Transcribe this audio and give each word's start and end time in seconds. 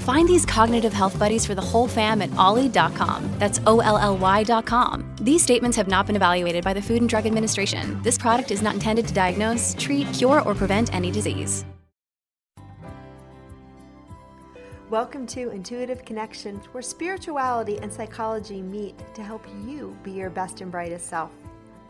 Find 0.00 0.26
these 0.26 0.46
cognitive 0.46 0.94
health 0.94 1.18
buddies 1.18 1.44
for 1.44 1.54
the 1.54 1.60
whole 1.60 1.86
fam 1.86 2.22
at 2.22 2.34
olly.com. 2.36 3.30
That's 3.38 3.60
O 3.66 3.80
L 3.80 3.98
L 3.98 4.16
Y.com. 4.16 5.14
These 5.20 5.42
statements 5.42 5.76
have 5.76 5.88
not 5.88 6.06
been 6.06 6.16
evaluated 6.16 6.64
by 6.64 6.72
the 6.72 6.80
Food 6.80 7.02
and 7.02 7.08
Drug 7.08 7.26
Administration. 7.26 8.00
This 8.02 8.16
product 8.16 8.50
is 8.50 8.62
not 8.62 8.72
intended 8.72 9.06
to 9.08 9.12
diagnose, 9.12 9.76
treat, 9.78 10.10
cure, 10.14 10.40
or 10.42 10.54
prevent 10.54 10.94
any 10.94 11.10
disease. 11.10 11.66
Welcome 14.88 15.26
to 15.28 15.50
Intuitive 15.50 16.02
Connections, 16.06 16.64
where 16.72 16.82
spirituality 16.82 17.78
and 17.82 17.92
psychology 17.92 18.62
meet 18.62 18.94
to 19.14 19.22
help 19.22 19.46
you 19.66 19.94
be 20.02 20.12
your 20.12 20.30
best 20.30 20.62
and 20.62 20.72
brightest 20.72 21.08
self. 21.08 21.30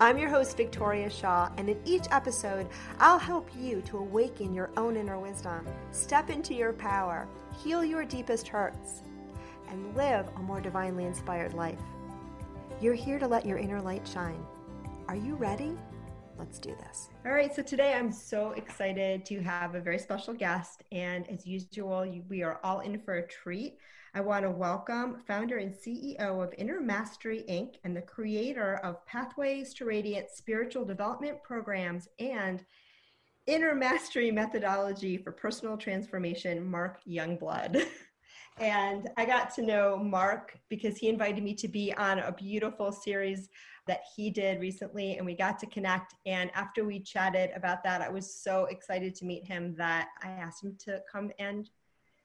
I'm 0.02 0.16
your 0.16 0.30
host, 0.30 0.56
Victoria 0.56 1.10
Shaw, 1.10 1.50
and 1.58 1.68
in 1.68 1.78
each 1.84 2.06
episode, 2.10 2.66
I'll 3.00 3.18
help 3.18 3.50
you 3.54 3.82
to 3.82 3.98
awaken 3.98 4.54
your 4.54 4.70
own 4.78 4.96
inner 4.96 5.18
wisdom, 5.18 5.66
step 5.90 6.30
into 6.30 6.54
your 6.54 6.72
power, 6.72 7.28
heal 7.62 7.84
your 7.84 8.06
deepest 8.06 8.48
hurts, 8.48 9.02
and 9.68 9.94
live 9.94 10.26
a 10.36 10.40
more 10.40 10.58
divinely 10.58 11.04
inspired 11.04 11.52
life. 11.52 11.78
You're 12.80 12.94
here 12.94 13.18
to 13.18 13.28
let 13.28 13.44
your 13.44 13.58
inner 13.58 13.82
light 13.82 14.08
shine. 14.08 14.42
Are 15.06 15.16
you 15.16 15.34
ready? 15.34 15.76
Let's 16.38 16.58
do 16.58 16.74
this. 16.76 17.10
All 17.26 17.32
right, 17.32 17.54
so 17.54 17.62
today 17.62 17.92
I'm 17.92 18.10
so 18.10 18.52
excited 18.52 19.26
to 19.26 19.42
have 19.42 19.74
a 19.74 19.80
very 19.80 19.98
special 19.98 20.32
guest, 20.32 20.82
and 20.90 21.28
as 21.28 21.46
usual, 21.46 22.10
we 22.30 22.42
are 22.42 22.58
all 22.64 22.80
in 22.80 22.98
for 23.00 23.16
a 23.16 23.26
treat. 23.28 23.76
I 24.12 24.20
want 24.20 24.44
to 24.44 24.50
welcome 24.50 25.22
founder 25.24 25.58
and 25.58 25.72
CEO 25.72 26.42
of 26.42 26.52
Inner 26.58 26.80
Mastery 26.80 27.44
Inc. 27.48 27.76
and 27.84 27.96
the 27.96 28.02
creator 28.02 28.80
of 28.82 29.06
Pathways 29.06 29.72
to 29.74 29.84
Radiant 29.84 30.30
Spiritual 30.30 30.84
Development 30.84 31.40
Programs 31.44 32.08
and 32.18 32.64
Inner 33.46 33.72
Mastery 33.72 34.32
Methodology 34.32 35.16
for 35.16 35.30
Personal 35.30 35.76
Transformation, 35.76 36.68
Mark 36.68 36.98
Youngblood. 37.08 37.86
and 38.58 39.08
I 39.16 39.24
got 39.26 39.54
to 39.54 39.62
know 39.62 39.96
Mark 39.96 40.58
because 40.68 40.96
he 40.96 41.08
invited 41.08 41.44
me 41.44 41.54
to 41.54 41.68
be 41.68 41.94
on 41.94 42.18
a 42.18 42.32
beautiful 42.32 42.90
series 42.90 43.48
that 43.86 44.00
he 44.16 44.28
did 44.28 44.60
recently, 44.60 45.18
and 45.18 45.26
we 45.26 45.34
got 45.36 45.56
to 45.60 45.66
connect. 45.66 46.16
And 46.26 46.50
after 46.54 46.84
we 46.84 46.98
chatted 46.98 47.50
about 47.54 47.84
that, 47.84 48.02
I 48.02 48.08
was 48.08 48.34
so 48.34 48.64
excited 48.64 49.14
to 49.16 49.24
meet 49.24 49.46
him 49.46 49.76
that 49.76 50.08
I 50.20 50.30
asked 50.30 50.64
him 50.64 50.76
to 50.86 51.00
come 51.10 51.30
and 51.38 51.70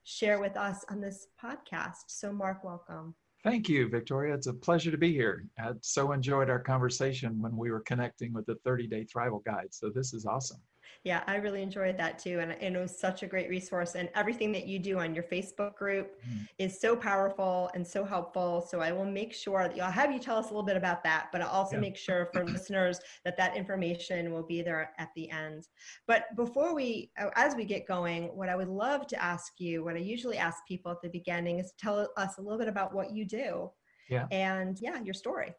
share 0.05 0.39
with 0.39 0.55
us 0.55 0.85
on 0.89 1.01
this 1.01 1.27
podcast. 1.43 2.05
So, 2.07 2.31
Mark, 2.31 2.63
welcome. 2.63 3.15
Thank 3.43 3.67
you, 3.69 3.89
Victoria. 3.89 4.33
It's 4.33 4.47
a 4.47 4.53
pleasure 4.53 4.89
to 4.89 4.97
be 4.97 5.11
here. 5.11 5.45
I 5.59 5.71
so 5.81 6.13
enjoyed 6.13 6.49
our 6.49 6.59
conversation 6.59 7.41
when 7.41 7.57
we 7.57 7.69
were 7.69 7.81
connecting 7.81 8.33
with 8.33 8.45
the 8.45 8.55
30 8.63 8.87
day 8.87 9.05
Thrival 9.05 9.43
Guide. 9.43 9.67
So, 9.71 9.89
this 9.89 10.13
is 10.13 10.25
awesome 10.25 10.61
yeah, 11.03 11.23
I 11.27 11.35
really 11.35 11.61
enjoyed 11.61 11.97
that 11.97 12.19
too. 12.19 12.39
And, 12.39 12.51
and, 12.53 12.75
it 12.75 12.79
was 12.79 12.97
such 12.97 13.23
a 13.23 13.27
great 13.27 13.49
resource. 13.49 13.95
And 13.95 14.09
everything 14.15 14.51
that 14.53 14.65
you 14.65 14.79
do 14.79 14.99
on 14.99 15.13
your 15.13 15.23
Facebook 15.23 15.75
group 15.75 16.19
mm. 16.27 16.47
is 16.57 16.79
so 16.79 16.95
powerful 16.95 17.69
and 17.73 17.85
so 17.85 18.03
helpful. 18.03 18.65
So 18.69 18.81
I 18.81 18.91
will 18.91 19.05
make 19.05 19.33
sure 19.33 19.67
that 19.67 19.79
I'll 19.79 19.91
have 19.91 20.11
you 20.11 20.19
tell 20.19 20.37
us 20.37 20.45
a 20.45 20.49
little 20.49 20.63
bit 20.63 20.77
about 20.77 21.03
that, 21.03 21.27
but 21.31 21.41
I'll 21.41 21.49
also 21.49 21.75
yeah. 21.75 21.81
make 21.81 21.95
sure 21.95 22.29
for 22.33 22.43
listeners 22.45 22.99
that 23.23 23.37
that 23.37 23.55
information 23.55 24.31
will 24.31 24.43
be 24.43 24.61
there 24.61 24.91
at 24.97 25.09
the 25.15 25.29
end. 25.29 25.67
But 26.07 26.25
before 26.35 26.73
we, 26.73 27.11
uh, 27.19 27.29
as 27.35 27.55
we 27.55 27.65
get 27.65 27.87
going, 27.87 28.35
what 28.35 28.49
I 28.49 28.55
would 28.55 28.69
love 28.69 29.07
to 29.07 29.23
ask 29.23 29.53
you, 29.59 29.83
what 29.83 29.95
I 29.95 29.99
usually 29.99 30.37
ask 30.37 30.65
people 30.67 30.91
at 30.91 31.01
the 31.01 31.09
beginning 31.09 31.59
is 31.59 31.73
tell 31.77 32.09
us 32.17 32.37
a 32.37 32.41
little 32.41 32.59
bit 32.59 32.67
about 32.67 32.93
what 32.93 33.11
you 33.11 33.25
do. 33.25 33.71
Yeah. 34.09 34.27
And 34.31 34.77
yeah, 34.81 35.01
your 35.01 35.13
story. 35.13 35.53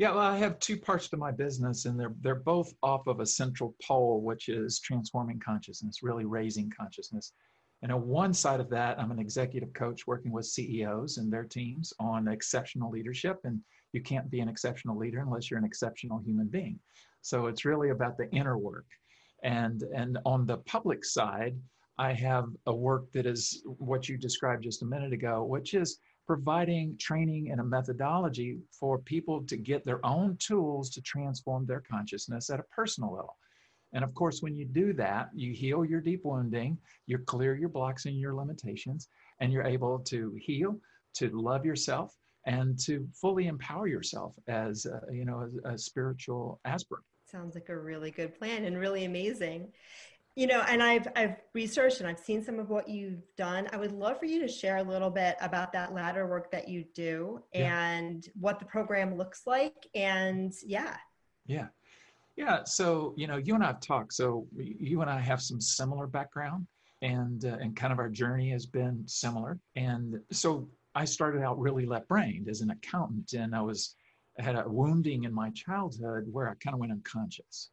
Yeah, 0.00 0.12
well, 0.12 0.20
I 0.20 0.38
have 0.38 0.58
two 0.60 0.78
parts 0.78 1.08
to 1.08 1.18
my 1.18 1.30
business, 1.30 1.84
and 1.84 2.00
they're 2.00 2.14
they're 2.22 2.34
both 2.34 2.72
off 2.82 3.06
of 3.06 3.20
a 3.20 3.26
central 3.26 3.76
pole, 3.86 4.22
which 4.22 4.48
is 4.48 4.80
transforming 4.80 5.38
consciousness, 5.38 6.02
really 6.02 6.24
raising 6.24 6.70
consciousness. 6.70 7.34
And 7.82 7.92
on 7.92 8.08
one 8.08 8.32
side 8.32 8.60
of 8.60 8.70
that, 8.70 8.98
I'm 8.98 9.10
an 9.10 9.18
executive 9.18 9.74
coach 9.74 10.06
working 10.06 10.32
with 10.32 10.46
CEOs 10.46 11.18
and 11.18 11.30
their 11.30 11.44
teams 11.44 11.92
on 12.00 12.28
exceptional 12.28 12.90
leadership. 12.90 13.40
And 13.44 13.60
you 13.92 14.00
can't 14.00 14.30
be 14.30 14.40
an 14.40 14.48
exceptional 14.48 14.96
leader 14.96 15.20
unless 15.20 15.50
you're 15.50 15.58
an 15.58 15.66
exceptional 15.66 16.18
human 16.24 16.46
being. 16.46 16.78
So 17.20 17.48
it's 17.48 17.66
really 17.66 17.90
about 17.90 18.16
the 18.16 18.30
inner 18.30 18.56
work. 18.56 18.86
And 19.42 19.82
and 19.94 20.16
on 20.24 20.46
the 20.46 20.56
public 20.74 21.04
side, 21.04 21.58
I 21.98 22.14
have 22.14 22.46
a 22.64 22.74
work 22.74 23.12
that 23.12 23.26
is 23.26 23.62
what 23.66 24.08
you 24.08 24.16
described 24.16 24.62
just 24.62 24.80
a 24.80 24.86
minute 24.86 25.12
ago, 25.12 25.44
which 25.44 25.74
is 25.74 25.98
providing 26.26 26.96
training 26.98 27.50
and 27.50 27.60
a 27.60 27.64
methodology 27.64 28.58
for 28.70 28.98
people 28.98 29.42
to 29.42 29.56
get 29.56 29.84
their 29.84 30.04
own 30.04 30.36
tools 30.38 30.90
to 30.90 31.00
transform 31.02 31.66
their 31.66 31.80
consciousness 31.80 32.50
at 32.50 32.60
a 32.60 32.64
personal 32.64 33.12
level. 33.12 33.36
And 33.92 34.04
of 34.04 34.14
course, 34.14 34.40
when 34.40 34.56
you 34.56 34.64
do 34.64 34.92
that, 34.94 35.30
you 35.34 35.52
heal 35.52 35.84
your 35.84 36.00
deep 36.00 36.24
wounding, 36.24 36.78
you 37.06 37.18
clear 37.18 37.56
your 37.56 37.68
blocks 37.68 38.06
and 38.06 38.18
your 38.18 38.34
limitations, 38.34 39.08
and 39.40 39.52
you're 39.52 39.64
able 39.64 39.98
to 39.98 40.36
heal, 40.40 40.78
to 41.14 41.28
love 41.30 41.64
yourself, 41.64 42.16
and 42.46 42.78
to 42.80 43.06
fully 43.12 43.48
empower 43.48 43.86
yourself 43.86 44.34
as 44.48 44.86
a, 44.86 45.00
you 45.12 45.24
know 45.24 45.50
a, 45.64 45.72
a 45.72 45.78
spiritual 45.78 46.60
aspirant. 46.64 47.04
Sounds 47.26 47.54
like 47.54 47.68
a 47.68 47.78
really 47.78 48.10
good 48.10 48.36
plan 48.38 48.64
and 48.64 48.78
really 48.78 49.04
amazing 49.04 49.72
you 50.36 50.46
know 50.46 50.62
and 50.68 50.82
i've 50.82 51.08
i've 51.16 51.36
researched 51.54 52.00
and 52.00 52.08
i've 52.08 52.18
seen 52.18 52.42
some 52.42 52.58
of 52.58 52.70
what 52.70 52.88
you've 52.88 53.22
done. 53.36 53.68
I 53.72 53.76
would 53.76 53.92
love 53.92 54.18
for 54.18 54.26
you 54.26 54.40
to 54.40 54.48
share 54.48 54.78
a 54.78 54.82
little 54.82 55.10
bit 55.10 55.36
about 55.40 55.72
that 55.72 55.92
ladder 55.92 56.26
work 56.26 56.50
that 56.52 56.68
you 56.68 56.84
do 56.94 57.42
yeah. 57.52 57.90
and 57.90 58.28
what 58.38 58.58
the 58.58 58.64
program 58.64 59.16
looks 59.16 59.42
like 59.46 59.88
and 59.94 60.52
yeah. 60.64 60.96
Yeah. 61.46 61.66
Yeah 62.36 62.64
so 62.64 63.14
you 63.16 63.26
know 63.26 63.36
you 63.36 63.54
and 63.54 63.64
i've 63.64 63.80
talked 63.80 64.12
so 64.12 64.46
you 64.56 65.00
and 65.00 65.10
i 65.10 65.18
have 65.18 65.42
some 65.42 65.60
similar 65.60 66.06
background 66.06 66.66
and 67.02 67.44
uh, 67.44 67.56
and 67.60 67.74
kind 67.76 67.92
of 67.92 67.98
our 67.98 68.08
journey 68.08 68.50
has 68.50 68.66
been 68.66 69.02
similar. 69.06 69.58
And 69.76 70.20
so 70.30 70.68
i 70.94 71.04
started 71.04 71.42
out 71.42 71.58
really 71.58 71.86
left-brained 71.86 72.48
as 72.48 72.60
an 72.60 72.70
accountant 72.70 73.32
and 73.32 73.54
i 73.54 73.60
was 73.60 73.94
I 74.38 74.42
had 74.42 74.56
a 74.56 74.64
wounding 74.66 75.24
in 75.24 75.34
my 75.34 75.50
childhood 75.50 76.26
where 76.30 76.48
i 76.48 76.54
kind 76.54 76.74
of 76.74 76.80
went 76.80 76.92
unconscious 76.92 77.70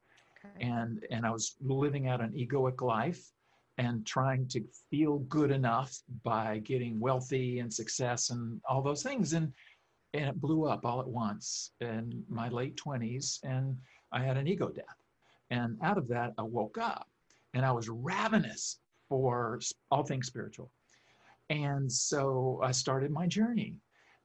and 0.59 1.05
and 1.11 1.25
I 1.25 1.31
was 1.31 1.55
living 1.61 2.07
out 2.07 2.21
an 2.21 2.31
egoic 2.31 2.81
life 2.81 3.31
and 3.77 4.05
trying 4.05 4.47
to 4.47 4.63
feel 4.89 5.19
good 5.19 5.51
enough 5.51 6.01
by 6.23 6.59
getting 6.59 6.99
wealthy 6.99 7.59
and 7.59 7.71
success 7.71 8.31
and 8.31 8.59
all 8.67 8.81
those 8.81 9.03
things. 9.03 9.33
And 9.33 9.53
and 10.13 10.25
it 10.25 10.41
blew 10.41 10.65
up 10.65 10.85
all 10.85 10.99
at 10.99 11.07
once 11.07 11.71
in 11.81 12.23
my 12.29 12.49
late 12.49 12.75
20s 12.77 13.39
and 13.43 13.77
I 14.11 14.23
had 14.23 14.37
an 14.37 14.47
ego 14.47 14.69
death. 14.69 14.85
And 15.51 15.77
out 15.83 15.97
of 15.97 16.07
that 16.07 16.33
I 16.37 16.43
woke 16.43 16.77
up 16.77 17.07
and 17.53 17.65
I 17.65 17.71
was 17.71 17.89
ravenous 17.89 18.79
for 19.09 19.59
all 19.91 20.03
things 20.03 20.27
spiritual. 20.27 20.71
And 21.49 21.91
so 21.91 22.59
I 22.63 22.71
started 22.71 23.11
my 23.11 23.27
journey 23.27 23.75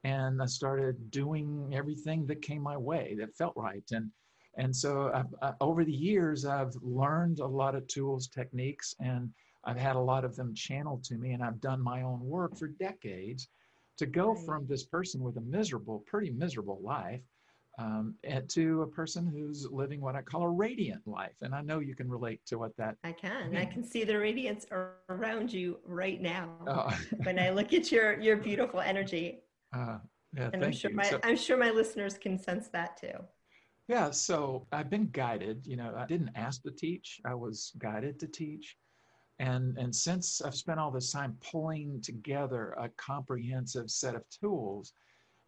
and 0.04 0.42
I 0.42 0.46
started 0.46 1.10
doing 1.10 1.72
everything 1.72 2.26
that 2.26 2.42
came 2.42 2.62
my 2.62 2.76
way 2.76 3.16
that 3.18 3.36
felt 3.36 3.54
right. 3.56 3.84
And 3.92 4.10
and 4.56 4.74
so 4.74 5.24
I, 5.42 5.52
over 5.60 5.84
the 5.84 5.92
years, 5.92 6.44
I've 6.44 6.74
learned 6.82 7.40
a 7.40 7.46
lot 7.46 7.74
of 7.74 7.86
tools, 7.86 8.28
techniques, 8.28 8.94
and 9.00 9.30
I've 9.64 9.78
had 9.78 9.96
a 9.96 10.00
lot 10.00 10.24
of 10.24 10.36
them 10.36 10.54
channeled 10.54 11.04
to 11.04 11.14
me, 11.14 11.32
and 11.32 11.42
I've 11.42 11.60
done 11.60 11.80
my 11.80 12.02
own 12.02 12.20
work 12.20 12.56
for 12.56 12.68
decades 12.68 13.48
to 13.98 14.06
go 14.06 14.32
right. 14.32 14.44
from 14.44 14.66
this 14.66 14.84
person 14.84 15.22
with 15.22 15.36
a 15.36 15.40
miserable, 15.40 16.04
pretty 16.06 16.30
miserable 16.30 16.80
life 16.82 17.22
um, 17.78 18.14
to 18.48 18.82
a 18.82 18.86
person 18.86 19.26
who's 19.26 19.66
living 19.70 20.00
what 20.00 20.14
I 20.14 20.22
call 20.22 20.42
a 20.42 20.50
radiant 20.50 21.06
life. 21.06 21.34
And 21.40 21.54
I 21.54 21.62
know 21.62 21.78
you 21.78 21.94
can 21.94 22.08
relate 22.08 22.40
to 22.46 22.58
what 22.58 22.76
that. 22.76 22.96
I 23.04 23.12
can. 23.12 23.50
Means. 23.50 23.62
I 23.62 23.64
can 23.64 23.84
see 23.84 24.04
the 24.04 24.18
radiance 24.18 24.66
around 25.08 25.52
you 25.52 25.78
right 25.86 26.20
now 26.20 26.50
oh. 26.66 26.98
when 27.22 27.38
I 27.38 27.50
look 27.50 27.72
at 27.72 27.90
your 27.90 28.20
your 28.20 28.36
beautiful 28.36 28.80
energy. 28.80 29.40
Uh, 29.74 29.98
yeah, 30.36 30.50
and 30.52 30.64
I'm 30.64 30.72
sure 30.72 30.90
you. 30.90 30.96
my 30.96 31.04
so, 31.04 31.20
I'm 31.22 31.36
sure 31.36 31.56
my 31.56 31.70
listeners 31.70 32.18
can 32.18 32.38
sense 32.38 32.68
that 32.68 33.00
too. 33.00 33.18
Yeah, 33.88 34.10
so 34.10 34.66
I've 34.72 34.90
been 34.90 35.08
guided. 35.12 35.66
You 35.66 35.76
know, 35.76 35.94
I 35.96 36.06
didn't 36.06 36.30
ask 36.34 36.62
to 36.62 36.70
teach, 36.70 37.20
I 37.24 37.34
was 37.34 37.72
guided 37.78 38.18
to 38.20 38.26
teach. 38.26 38.76
And, 39.38 39.76
and 39.76 39.94
since 39.94 40.40
I've 40.40 40.54
spent 40.54 40.78
all 40.78 40.90
this 40.90 41.10
time 41.10 41.36
pulling 41.40 42.00
together 42.00 42.74
a 42.78 42.88
comprehensive 42.90 43.90
set 43.90 44.14
of 44.14 44.22
tools 44.30 44.92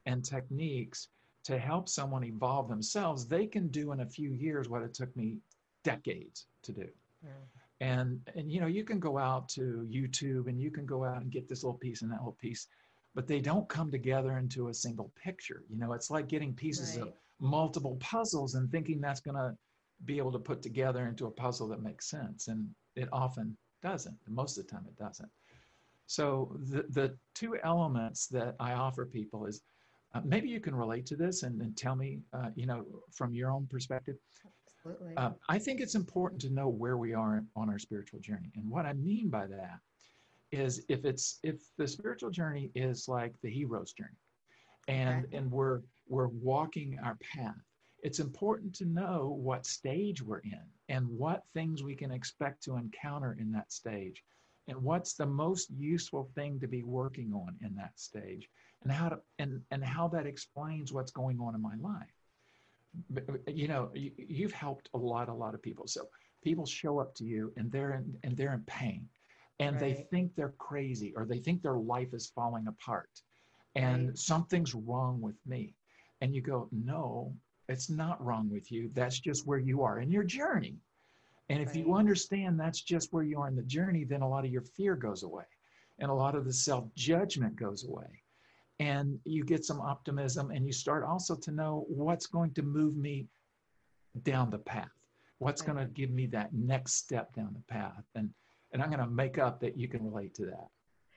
and 0.06 0.24
techniques 0.24 1.08
to 1.44 1.58
help 1.58 1.88
someone 1.88 2.24
evolve 2.24 2.68
themselves, 2.68 3.26
they 3.26 3.46
can 3.46 3.68
do 3.68 3.92
in 3.92 4.00
a 4.00 4.06
few 4.06 4.30
years 4.30 4.68
what 4.68 4.82
it 4.82 4.94
took 4.94 5.14
me 5.16 5.38
decades 5.84 6.46
to 6.62 6.72
do. 6.72 6.88
And, 7.80 8.20
and 8.34 8.50
you 8.50 8.60
know, 8.60 8.66
you 8.66 8.82
can 8.84 8.98
go 8.98 9.18
out 9.18 9.48
to 9.50 9.86
YouTube 9.90 10.48
and 10.48 10.60
you 10.60 10.70
can 10.70 10.86
go 10.86 11.04
out 11.04 11.22
and 11.22 11.30
get 11.30 11.48
this 11.48 11.62
little 11.62 11.78
piece 11.78 12.02
and 12.02 12.10
that 12.10 12.18
little 12.18 12.38
piece, 12.40 12.66
but 13.14 13.26
they 13.26 13.40
don't 13.40 13.68
come 13.68 13.90
together 13.90 14.38
into 14.38 14.68
a 14.68 14.74
single 14.74 15.12
picture. 15.22 15.62
You 15.68 15.78
know, 15.78 15.92
it's 15.92 16.10
like 16.10 16.28
getting 16.28 16.54
pieces 16.54 16.96
right. 16.96 17.08
of 17.08 17.12
multiple 17.40 17.96
puzzles 18.00 18.54
and 18.54 18.70
thinking 18.70 19.00
that's 19.00 19.20
going 19.20 19.36
to 19.36 19.54
be 20.04 20.18
able 20.18 20.32
to 20.32 20.38
put 20.38 20.62
together 20.62 21.06
into 21.06 21.26
a 21.26 21.30
puzzle 21.30 21.68
that 21.68 21.82
makes 21.82 22.08
sense. 22.08 22.48
And 22.48 22.68
it 22.96 23.08
often 23.12 23.56
doesn't. 23.82 24.16
Most 24.28 24.58
of 24.58 24.66
the 24.66 24.72
time, 24.72 24.84
it 24.86 24.96
doesn't. 24.96 25.28
So 26.06 26.56
the, 26.70 26.84
the 26.90 27.16
two 27.34 27.56
elements 27.64 28.26
that 28.28 28.54
I 28.60 28.72
offer 28.72 29.06
people 29.06 29.46
is 29.46 29.62
uh, 30.14 30.20
maybe 30.24 30.48
you 30.48 30.60
can 30.60 30.74
relate 30.74 31.06
to 31.06 31.16
this 31.16 31.42
and, 31.42 31.60
and 31.60 31.76
tell 31.76 31.96
me, 31.96 32.20
uh, 32.32 32.50
you 32.54 32.66
know, 32.66 32.84
from 33.10 33.34
your 33.34 33.50
own 33.50 33.66
perspective. 33.66 34.16
Absolutely. 34.86 35.16
Uh, 35.16 35.30
I 35.48 35.58
think 35.58 35.80
it's 35.80 35.94
important 35.94 36.40
to 36.42 36.50
know 36.50 36.68
where 36.68 36.98
we 36.98 37.14
are 37.14 37.42
on 37.56 37.70
our 37.70 37.78
spiritual 37.78 38.20
journey. 38.20 38.52
And 38.54 38.68
what 38.68 38.86
I 38.86 38.92
mean 38.92 39.28
by 39.28 39.46
that 39.46 39.78
is 40.52 40.84
if 40.88 41.04
it's 41.04 41.40
if 41.42 41.56
the 41.78 41.88
spiritual 41.88 42.30
journey 42.30 42.70
is 42.74 43.08
like 43.08 43.34
the 43.42 43.50
hero's 43.50 43.92
journey 43.92 44.10
and 44.88 45.24
okay. 45.24 45.36
and 45.36 45.50
we're 45.50 45.80
we're 46.08 46.28
walking 46.28 46.98
our 47.02 47.16
path. 47.16 47.54
It's 48.02 48.20
important 48.20 48.74
to 48.76 48.84
know 48.84 49.38
what 49.40 49.66
stage 49.66 50.22
we're 50.22 50.40
in 50.40 50.60
and 50.88 51.08
what 51.08 51.44
things 51.54 51.82
we 51.82 51.94
can 51.94 52.12
expect 52.12 52.62
to 52.64 52.76
encounter 52.76 53.36
in 53.40 53.50
that 53.52 53.72
stage. 53.72 54.22
And 54.68 54.82
what's 54.82 55.14
the 55.14 55.26
most 55.26 55.70
useful 55.70 56.28
thing 56.34 56.60
to 56.60 56.68
be 56.68 56.82
working 56.82 57.32
on 57.32 57.56
in 57.62 57.74
that 57.76 57.98
stage? 57.98 58.48
And 58.82 58.92
how 58.92 59.08
to 59.08 59.20
and 59.38 59.62
and 59.70 59.82
how 59.82 60.08
that 60.08 60.26
explains 60.26 60.92
what's 60.92 61.10
going 61.10 61.40
on 61.40 61.54
in 61.54 61.62
my 61.62 61.76
life. 61.80 63.32
You 63.46 63.68
know 63.68 63.90
you've 63.94 64.52
helped 64.52 64.90
a 64.92 64.98
lot 64.98 65.30
a 65.30 65.34
lot 65.34 65.54
of 65.54 65.62
people. 65.62 65.86
So 65.86 66.08
people 66.42 66.66
show 66.66 66.98
up 66.98 67.14
to 67.14 67.24
you 67.24 67.52
and 67.56 67.72
they're 67.72 67.94
in 67.94 68.14
and 68.22 68.36
they're 68.36 68.52
in 68.52 68.64
pain. 68.66 69.08
And 69.60 69.80
right. 69.80 69.96
they 69.96 70.06
think 70.10 70.34
they're 70.34 70.54
crazy 70.58 71.14
or 71.16 71.24
they 71.24 71.38
think 71.38 71.62
their 71.62 71.78
life 71.78 72.12
is 72.12 72.26
falling 72.26 72.66
apart. 72.66 73.08
And 73.74 74.08
right. 74.08 74.18
something's 74.18 74.74
wrong 74.74 75.22
with 75.22 75.36
me 75.46 75.74
and 76.24 76.34
you 76.34 76.40
go 76.40 76.68
no 76.72 77.30
it's 77.66 77.88
not 77.88 78.22
wrong 78.22 78.50
with 78.50 78.70
you. 78.70 78.90
That's 78.92 79.18
just 79.18 79.46
where 79.46 79.58
you 79.58 79.82
are 79.82 80.00
in 80.00 80.10
your 80.10 80.22
journey. 80.22 80.76
And 81.48 81.62
if 81.62 81.68
right. 81.68 81.76
you 81.76 81.94
understand 81.94 82.60
that's 82.60 82.82
just 82.82 83.10
where 83.10 83.22
you 83.22 83.40
are 83.40 83.48
in 83.48 83.56
the 83.56 83.62
journey 83.62 84.04
then 84.04 84.22
a 84.22 84.28
lot 84.28 84.44
of 84.46 84.50
your 84.50 84.62
fear 84.62 84.96
goes 84.96 85.22
away 85.22 85.44
and 85.98 86.10
a 86.10 86.14
lot 86.14 86.34
of 86.34 86.44
the 86.46 86.52
self-judgment 86.52 87.56
goes 87.56 87.84
away. 87.84 88.22
And 88.80 89.18
you 89.24 89.44
get 89.44 89.64
some 89.64 89.80
optimism 89.80 90.50
and 90.50 90.66
you 90.66 90.72
start 90.72 91.04
also 91.04 91.36
to 91.36 91.50
know 91.52 91.84
what's 91.88 92.26
going 92.26 92.52
to 92.54 92.62
move 92.62 92.96
me 92.96 93.26
down 94.22 94.48
the 94.48 94.58
path 94.58 94.88
what's 95.38 95.60
going 95.60 95.76
to 95.76 95.86
give 95.86 96.10
me 96.10 96.26
that 96.26 96.54
next 96.54 96.94
step 96.94 97.34
down 97.34 97.50
the 97.52 97.72
path. 97.72 98.04
And 98.14 98.30
and 98.72 98.82
i'm 98.82 98.88
going 98.88 99.00
to 99.00 99.20
make 99.22 99.36
up 99.38 99.60
that 99.60 99.76
you 99.76 99.88
can 99.88 100.04
relate 100.04 100.34
to 100.34 100.46
that 100.46 100.68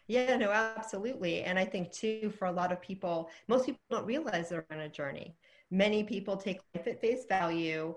yeah 0.07 0.38
no 0.38 0.51
absolutely. 0.51 1.44
And 1.44 1.59
i 1.59 1.65
think 1.65 1.92
too 1.92 2.31
for 2.38 2.45
a 2.45 2.51
lot 2.51 2.71
of 2.71 2.81
people 2.81 3.30
most 3.48 3.65
people 3.65 3.81
don't 3.89 4.06
realize 4.06 4.50
they're 4.50 4.65
on 4.71 4.80
a 4.80 4.89
journey. 4.89 5.36
Many 5.69 6.04
people 6.04 6.38
take 6.38 6.62
life 6.74 6.88
at 6.88 7.01
face 7.01 7.25
value 7.27 7.94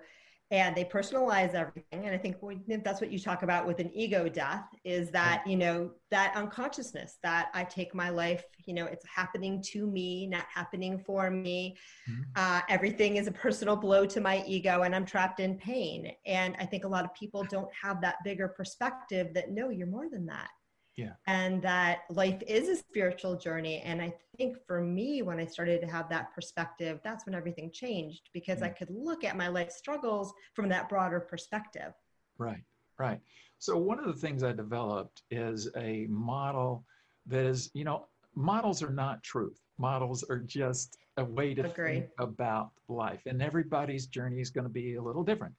and 0.53 0.75
they 0.75 0.85
personalize 0.85 1.55
everything. 1.55 2.05
And 2.07 2.15
i 2.15 2.19
think 2.19 2.37
that's 2.85 3.01
what 3.01 3.12
you 3.12 3.19
talk 3.19 3.43
about 3.43 3.67
with 3.67 3.79
an 3.79 3.91
ego 3.95 4.29
death 4.29 4.65
is 4.85 5.11
that 5.11 5.45
you 5.47 5.57
know 5.57 5.91
that 6.11 6.35
unconsciousness 6.35 7.19
that 7.23 7.51
i 7.55 7.62
take 7.62 7.95
my 7.95 8.11
life 8.11 8.45
you 8.67 8.75
know 8.75 8.87
it's 8.87 9.07
happening 9.07 9.62
to 9.62 9.87
me 9.87 10.27
not 10.27 10.47
happening 10.53 10.99
for 10.99 11.31
me. 11.31 11.77
Mm-hmm. 12.11 12.23
uh, 12.37 12.61
everything 12.69 13.17
is 13.17 13.27
a 13.29 13.33
personal 13.33 13.77
blow 13.77 14.07
to 14.07 14.21
my 14.21 14.43
ego 14.47 14.83
and 14.83 14.95
i'm 14.95 15.07
trapped 15.07 15.41
in 15.41 15.57
pain. 15.57 16.12
And 16.27 16.57
i 16.59 16.67
think 16.67 16.85
a 16.85 16.89
lot 16.89 17.05
of 17.05 17.15
people 17.15 17.45
don't 17.45 17.71
have 17.81 18.01
that 18.01 18.17
bigger 18.25 18.49
perspective 18.49 19.33
that 19.35 19.51
no 19.51 19.71
you're 19.71 19.87
more 19.87 20.09
than 20.11 20.27
that 20.27 20.51
yeah. 20.96 21.12
and 21.26 21.62
that 21.62 22.00
life 22.10 22.42
is 22.46 22.69
a 22.69 22.76
spiritual 22.76 23.37
journey. 23.37 23.81
And 23.81 24.00
i 24.02 24.12
think 24.37 24.56
for 24.66 24.81
me 24.81 25.22
when 25.22 25.38
i 25.38 25.44
started 25.44 25.81
to 25.81 25.87
have 25.87 26.08
that 26.08 26.34
perspective 26.34 27.00
that's 27.04 27.26
when 27.26 27.34
everything 27.34 27.70
changed 27.70 28.31
because 28.32 28.62
i 28.62 28.69
mm. 28.69 28.76
could 28.76 28.88
look 28.90 29.22
at 29.25 29.37
my 29.37 29.48
life 29.48 29.70
struggles 29.70 30.32
from 30.54 30.69
that 30.69 30.88
broader 30.88 31.20
perspective. 31.20 31.92
Right 32.38 32.62
right. 33.00 33.20
So 33.58 33.76
one 33.76 33.98
of 33.98 34.06
the 34.06 34.12
things 34.12 34.44
i 34.44 34.52
developed 34.52 35.22
is 35.31 35.69
a 35.76 36.06
model 36.08 36.84
that 37.26 37.44
is 37.46 37.70
you 37.75 37.84
know 37.84 38.06
models 38.37 38.82
are 38.82 38.92
not 38.92 39.22
truth. 39.25 39.58
Models 39.78 40.22
are 40.31 40.38
just 40.38 40.98
a 41.16 41.25
way 41.25 41.54
to 41.54 41.62
Agree. 41.64 41.92
think 41.94 42.06
about 42.19 42.70
life 42.88 43.22
and 43.26 43.42
everybody's 43.42 44.06
journey 44.06 44.40
is 44.40 44.50
going 44.50 44.64
to 44.64 44.72
be 44.72 44.94
a 44.94 45.02
little 45.02 45.25
different. 45.25 45.54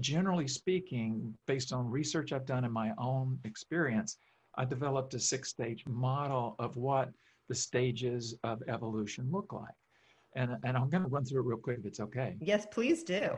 Generally 0.00 0.48
speaking 0.48 1.34
based 1.46 1.72
on 1.72 1.88
research 1.88 2.32
i've 2.32 2.46
done 2.46 2.64
in 2.64 2.72
my 2.72 2.92
own 2.98 3.38
experience 3.44 4.18
I 4.56 4.64
developed 4.64 5.14
a 5.14 5.20
six 5.20 5.48
stage 5.48 5.84
model 5.86 6.56
of 6.58 6.76
what 6.76 7.10
the 7.48 7.54
stages 7.54 8.34
of 8.44 8.62
evolution 8.68 9.28
look 9.30 9.52
like. 9.52 9.74
And, 10.36 10.56
and 10.64 10.76
I'm 10.76 10.88
going 10.88 11.02
to 11.02 11.08
run 11.08 11.24
through 11.24 11.40
it 11.40 11.46
real 11.46 11.58
quick 11.58 11.78
if 11.80 11.86
it's 11.86 12.00
okay. 12.00 12.36
Yes, 12.40 12.66
please 12.70 13.02
do. 13.02 13.30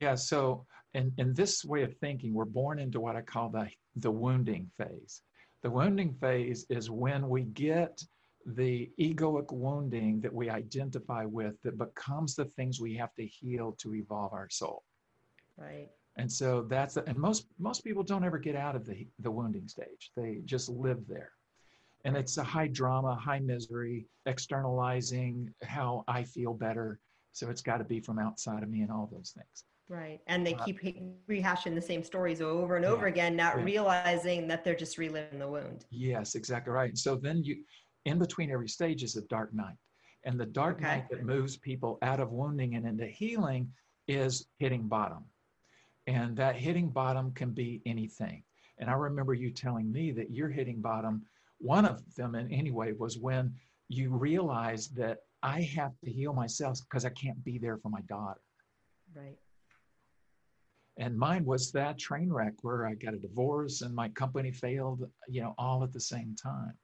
Yeah, 0.00 0.16
so 0.16 0.66
in, 0.94 1.12
in 1.18 1.32
this 1.32 1.64
way 1.64 1.82
of 1.82 1.94
thinking, 1.98 2.34
we're 2.34 2.44
born 2.44 2.78
into 2.80 3.00
what 3.00 3.14
I 3.14 3.20
call 3.20 3.48
the, 3.48 3.68
the 3.96 4.10
wounding 4.10 4.68
phase. 4.76 5.22
The 5.62 5.70
wounding 5.70 6.12
phase 6.14 6.66
is 6.70 6.90
when 6.90 7.28
we 7.28 7.42
get 7.42 8.02
the 8.44 8.90
egoic 8.98 9.52
wounding 9.52 10.20
that 10.20 10.32
we 10.32 10.50
identify 10.50 11.24
with 11.24 11.54
that 11.62 11.78
becomes 11.78 12.34
the 12.34 12.46
things 12.46 12.80
we 12.80 12.96
have 12.96 13.14
to 13.14 13.24
heal 13.24 13.76
to 13.78 13.94
evolve 13.94 14.32
our 14.32 14.48
soul. 14.50 14.82
Right. 15.56 15.88
And 16.16 16.30
so 16.30 16.66
that's 16.68 16.96
and 16.96 17.16
most 17.16 17.46
most 17.58 17.84
people 17.84 18.02
don't 18.02 18.24
ever 18.24 18.38
get 18.38 18.54
out 18.54 18.76
of 18.76 18.84
the 18.84 19.06
the 19.20 19.30
wounding 19.30 19.68
stage. 19.68 20.10
They 20.16 20.40
just 20.44 20.68
live 20.68 21.00
there. 21.08 21.32
And 22.04 22.16
it's 22.16 22.36
a 22.36 22.42
high 22.42 22.66
drama, 22.66 23.14
high 23.14 23.38
misery, 23.38 24.06
externalizing 24.26 25.54
how 25.62 26.04
I 26.08 26.24
feel 26.24 26.52
better. 26.52 26.98
So 27.30 27.48
it's 27.48 27.62
got 27.62 27.78
to 27.78 27.84
be 27.84 28.00
from 28.00 28.18
outside 28.18 28.62
of 28.62 28.68
me 28.68 28.82
and 28.82 28.90
all 28.90 29.08
those 29.10 29.32
things. 29.36 29.64
Right. 29.88 30.20
And 30.26 30.46
they 30.46 30.54
uh, 30.54 30.64
keep 30.64 30.80
rehashing 31.28 31.74
the 31.74 31.80
same 31.80 32.02
stories 32.02 32.40
over 32.40 32.76
and 32.76 32.84
over 32.84 33.06
yeah, 33.06 33.12
again, 33.12 33.36
not 33.36 33.58
yeah. 33.58 33.64
realizing 33.64 34.48
that 34.48 34.64
they're 34.64 34.74
just 34.74 34.98
reliving 34.98 35.38
the 35.38 35.48
wound. 35.48 35.86
Yes, 35.90 36.34
exactly 36.34 36.72
right. 36.72 36.96
So 36.98 37.14
then 37.14 37.44
you 37.44 37.62
in 38.04 38.18
between 38.18 38.50
every 38.50 38.68
stage 38.68 39.02
is 39.02 39.16
a 39.16 39.22
dark 39.22 39.54
night. 39.54 39.76
And 40.24 40.38
the 40.38 40.46
dark 40.46 40.78
okay. 40.78 40.86
night 40.86 41.04
that 41.10 41.24
moves 41.24 41.56
people 41.56 41.98
out 42.02 42.20
of 42.20 42.32
wounding 42.32 42.74
and 42.74 42.86
into 42.86 43.06
healing 43.06 43.70
is 44.08 44.46
hitting 44.58 44.88
bottom 44.88 45.24
and 46.06 46.36
that 46.36 46.56
hitting 46.56 46.90
bottom 46.90 47.32
can 47.32 47.50
be 47.50 47.80
anything. 47.86 48.42
And 48.78 48.90
I 48.90 48.94
remember 48.94 49.34
you 49.34 49.50
telling 49.50 49.92
me 49.92 50.10
that 50.12 50.30
you're 50.30 50.48
hitting 50.48 50.80
bottom. 50.80 51.22
One 51.58 51.84
of 51.84 52.02
them, 52.16 52.34
in 52.34 52.50
any 52.52 52.70
way, 52.70 52.92
was 52.92 53.18
when 53.18 53.54
you 53.88 54.10
realized 54.10 54.96
that 54.96 55.18
I 55.42 55.62
have 55.62 55.92
to 56.04 56.10
heal 56.10 56.32
myself 56.32 56.80
because 56.88 57.04
I 57.04 57.10
can't 57.10 57.42
be 57.44 57.58
there 57.58 57.76
for 57.78 57.88
my 57.88 58.00
daughter. 58.02 58.40
Right. 59.14 59.36
And 60.98 61.16
mine 61.18 61.44
was 61.44 61.72
that 61.72 61.98
train 61.98 62.32
wreck 62.32 62.54
where 62.62 62.86
I 62.86 62.94
got 62.94 63.14
a 63.14 63.18
divorce 63.18 63.82
and 63.82 63.94
my 63.94 64.08
company 64.10 64.52
failed, 64.52 65.08
you 65.28 65.42
know, 65.42 65.54
all 65.58 65.82
at 65.82 65.92
the 65.92 66.00
same 66.00 66.34
time. 66.34 66.74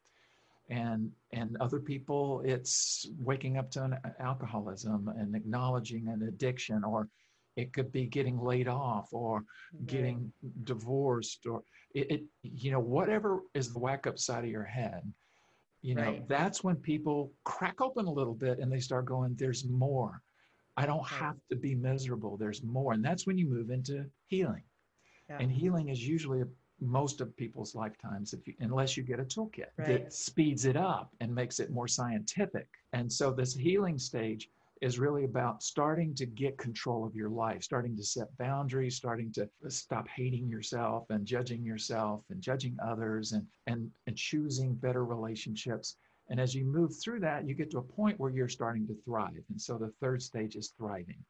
And 0.70 1.10
and 1.32 1.56
other 1.60 1.80
people, 1.80 2.42
it's 2.44 3.08
waking 3.18 3.56
up 3.56 3.70
to 3.72 3.84
an 3.84 3.92
uh, 3.94 4.10
alcoholism 4.20 5.08
and 5.08 5.34
acknowledging 5.34 6.08
an 6.08 6.22
addiction 6.28 6.84
or 6.84 7.08
it 7.58 7.72
could 7.72 7.90
be 7.90 8.06
getting 8.06 8.38
laid 8.38 8.68
off 8.68 9.08
or 9.12 9.42
right. 9.72 9.86
getting 9.86 10.32
divorced 10.62 11.44
or 11.44 11.62
it, 11.94 12.10
it, 12.10 12.22
you 12.42 12.70
know 12.70 12.78
whatever 12.78 13.40
is 13.54 13.72
the 13.72 13.78
whack 13.78 14.06
up 14.06 14.18
side 14.18 14.44
of 14.44 14.50
your 14.50 14.64
head 14.64 15.02
you 15.82 15.94
know 15.94 16.02
right. 16.02 16.28
that's 16.28 16.62
when 16.62 16.76
people 16.76 17.32
crack 17.44 17.80
open 17.80 18.06
a 18.06 18.10
little 18.10 18.34
bit 18.34 18.60
and 18.60 18.72
they 18.72 18.78
start 18.78 19.04
going 19.06 19.34
there's 19.36 19.64
more 19.64 20.22
i 20.76 20.86
don't 20.86 20.98
right. 20.98 21.08
have 21.08 21.36
to 21.50 21.56
be 21.56 21.74
miserable 21.74 22.36
there's 22.36 22.62
more 22.62 22.92
and 22.92 23.04
that's 23.04 23.26
when 23.26 23.36
you 23.36 23.48
move 23.48 23.70
into 23.70 24.04
healing 24.28 24.62
yeah. 25.28 25.38
and 25.40 25.50
healing 25.50 25.88
is 25.88 26.06
usually 26.06 26.40
a, 26.42 26.46
most 26.80 27.20
of 27.20 27.36
people's 27.36 27.74
lifetimes 27.74 28.32
if 28.32 28.46
you, 28.46 28.54
unless 28.60 28.96
you 28.96 29.02
get 29.02 29.18
a 29.18 29.24
toolkit 29.24 29.66
that 29.78 30.12
speeds 30.12 30.64
it 30.64 30.76
up 30.76 31.12
and 31.20 31.34
makes 31.34 31.58
it 31.58 31.70
more 31.72 31.88
scientific 31.88 32.68
and 32.92 33.12
so 33.12 33.32
this 33.32 33.52
healing 33.52 33.98
stage 33.98 34.48
is 34.80 34.98
really 34.98 35.24
about 35.24 35.62
starting 35.62 36.14
to 36.14 36.26
get 36.26 36.58
control 36.58 37.04
of 37.04 37.14
your 37.14 37.30
life, 37.30 37.62
starting 37.62 37.96
to 37.96 38.04
set 38.04 38.36
boundaries, 38.38 38.96
starting 38.96 39.32
to 39.32 39.48
stop 39.68 40.06
hating 40.08 40.48
yourself 40.48 41.06
and 41.10 41.26
judging 41.26 41.64
yourself 41.64 42.24
and 42.30 42.40
judging 42.40 42.76
others 42.82 43.32
and, 43.32 43.46
and, 43.66 43.90
and 44.06 44.16
choosing 44.16 44.74
better 44.74 45.04
relationships. 45.04 45.96
And 46.28 46.38
as 46.40 46.54
you 46.54 46.64
move 46.64 46.94
through 46.96 47.20
that, 47.20 47.46
you 47.46 47.54
get 47.54 47.70
to 47.72 47.78
a 47.78 47.82
point 47.82 48.20
where 48.20 48.30
you're 48.30 48.48
starting 48.48 48.86
to 48.88 48.96
thrive. 49.04 49.44
And 49.48 49.60
so 49.60 49.78
the 49.78 49.92
third 50.00 50.22
stage 50.22 50.56
is 50.56 50.72
thriving. 50.76 51.24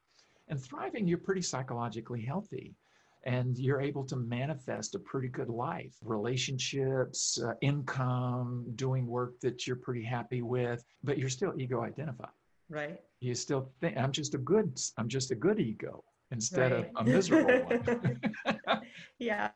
And 0.47 0.61
thriving, 0.61 1.07
you're 1.07 1.17
pretty 1.17 1.41
psychologically 1.41 2.21
healthy 2.21 2.75
and 3.23 3.57
you're 3.57 3.81
able 3.81 4.05
to 4.05 4.15
manifest 4.15 4.95
a 4.95 4.99
pretty 4.99 5.27
good 5.27 5.49
life 5.49 5.93
relationships 6.03 7.39
uh, 7.43 7.53
income 7.61 8.65
doing 8.75 9.05
work 9.05 9.37
that 9.41 9.67
you're 9.67 9.75
pretty 9.75 10.03
happy 10.03 10.41
with 10.41 10.83
but 11.03 11.17
you're 11.17 11.29
still 11.29 11.53
ego 11.57 11.81
identified 11.81 12.29
right? 12.69 12.99
You 13.19 13.35
still 13.35 13.69
think 13.81 13.97
i'm 13.97 14.11
just 14.11 14.33
a 14.33 14.37
good 14.37 14.79
i'm 14.97 15.09
just 15.09 15.31
a 15.31 15.35
good 15.35 15.59
ego 15.59 16.03
instead 16.31 16.71
right. 16.71 16.91
of 16.95 17.07
a 17.07 17.09
miserable 17.09 17.59
one. 17.65 18.21
Yeah 19.19 19.49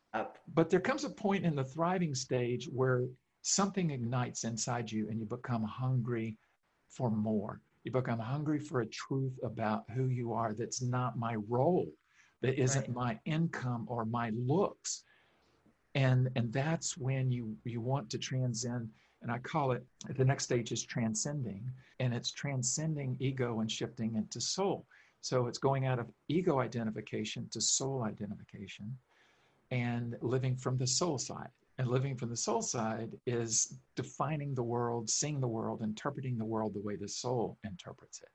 but 0.53 0.69
there 0.69 0.79
comes 0.79 1.03
a 1.03 1.09
point 1.09 1.45
in 1.45 1.55
the 1.55 1.63
thriving 1.63 2.13
stage 2.13 2.69
where 2.71 3.05
something 3.41 3.91
ignites 3.91 4.43
inside 4.43 4.91
you 4.91 5.07
and 5.09 5.19
you 5.19 5.25
become 5.25 5.63
hungry 5.63 6.37
for 6.89 7.09
more. 7.09 7.61
You 7.83 7.91
become 7.91 8.19
hungry 8.19 8.59
for 8.59 8.81
a 8.81 8.85
truth 8.85 9.37
about 9.43 9.83
who 9.93 10.07
you 10.07 10.33
are 10.33 10.53
that's 10.53 10.81
not 10.81 11.17
my 11.17 11.35
role 11.49 11.87
that 12.41 12.59
isn't 12.59 12.87
right. 12.87 12.95
my 12.95 13.19
income 13.25 13.85
or 13.89 14.05
my 14.05 14.31
looks. 14.35 15.03
And 15.95 16.29
and 16.35 16.51
that's 16.51 16.97
when 16.97 17.31
you 17.31 17.55
you 17.65 17.81
want 17.81 18.09
to 18.11 18.17
transcend 18.17 18.89
and 19.23 19.31
i 19.31 19.37
call 19.39 19.71
it 19.71 19.83
the 20.17 20.25
next 20.25 20.43
stage 20.43 20.71
is 20.71 20.83
transcending 20.83 21.63
and 21.99 22.13
it's 22.13 22.31
transcending 22.31 23.17
ego 23.19 23.61
and 23.61 23.71
shifting 23.71 24.15
into 24.15 24.39
soul 24.39 24.85
so 25.21 25.47
it's 25.47 25.57
going 25.57 25.85
out 25.85 25.99
of 25.99 26.07
ego 26.27 26.59
identification 26.59 27.47
to 27.49 27.59
soul 27.59 28.03
identification 28.03 28.95
and 29.71 30.15
living 30.21 30.55
from 30.55 30.77
the 30.77 30.87
soul 30.87 31.17
side 31.17 31.49
and 31.79 31.87
living 31.87 32.15
from 32.15 32.29
the 32.29 32.37
soul 32.37 32.61
side 32.61 33.09
is 33.25 33.79
defining 33.95 34.53
the 34.53 34.63
world 34.63 35.09
seeing 35.09 35.39
the 35.39 35.47
world 35.47 35.81
interpreting 35.81 36.37
the 36.37 36.45
world 36.45 36.73
the 36.73 36.81
way 36.81 36.95
the 36.95 37.07
soul 37.07 37.57
interprets 37.63 38.21
it 38.21 38.29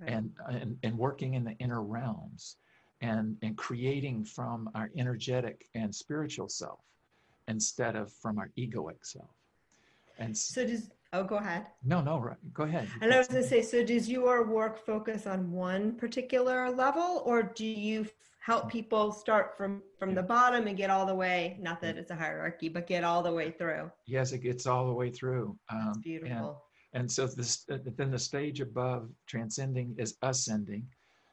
right. 0.00 0.12
and, 0.12 0.30
and 0.50 0.76
and 0.82 0.98
working 0.98 1.34
in 1.34 1.44
the 1.44 1.56
inner 1.58 1.82
realms 1.82 2.56
and, 3.00 3.36
and 3.42 3.56
creating 3.56 4.24
from 4.24 4.70
our 4.74 4.90
energetic 4.96 5.66
and 5.74 5.94
spiritual 5.94 6.48
self 6.48 6.80
instead 7.48 7.96
of 7.96 8.12
from 8.12 8.38
our 8.38 8.50
egoic 8.58 8.98
self. 9.02 9.30
And 10.20 10.36
so 10.36 10.64
does 10.66 10.90
oh 11.12 11.24
go 11.24 11.36
ahead. 11.36 11.66
No, 11.82 12.00
no, 12.00 12.18
right. 12.18 12.36
go 12.54 12.64
ahead. 12.64 12.88
And 13.00 13.12
I 13.12 13.18
was 13.18 13.28
gonna 13.28 13.42
say, 13.42 13.62
so 13.62 13.84
does 13.84 14.08
your 14.08 14.46
work 14.46 14.84
focus 14.84 15.26
on 15.26 15.50
one 15.50 15.94
particular 15.96 16.70
level 16.70 17.22
or 17.26 17.42
do 17.42 17.66
you 17.66 18.06
help 18.40 18.70
people 18.70 19.12
start 19.12 19.56
from 19.56 19.82
from 19.98 20.14
the 20.14 20.22
bottom 20.22 20.66
and 20.66 20.76
get 20.76 20.90
all 20.90 21.06
the 21.06 21.14
way 21.14 21.58
not 21.60 21.80
that 21.80 21.96
it's 21.96 22.10
a 22.10 22.14
hierarchy 22.14 22.68
but 22.68 22.86
get 22.86 23.04
all 23.04 23.22
the 23.22 23.32
way 23.32 23.50
through 23.50 23.90
yes 24.06 24.32
it 24.32 24.38
gets 24.38 24.66
all 24.66 24.86
the 24.86 24.92
way 24.92 25.10
through 25.10 25.56
um, 25.70 25.82
That's 25.86 25.98
beautiful 25.98 26.62
and, 26.94 27.02
and 27.02 27.12
so 27.12 27.26
this 27.26 27.64
uh, 27.70 27.78
then 27.96 28.10
the 28.10 28.18
stage 28.18 28.60
above 28.60 29.10
transcending 29.26 29.94
is 29.98 30.16
ascending 30.22 30.86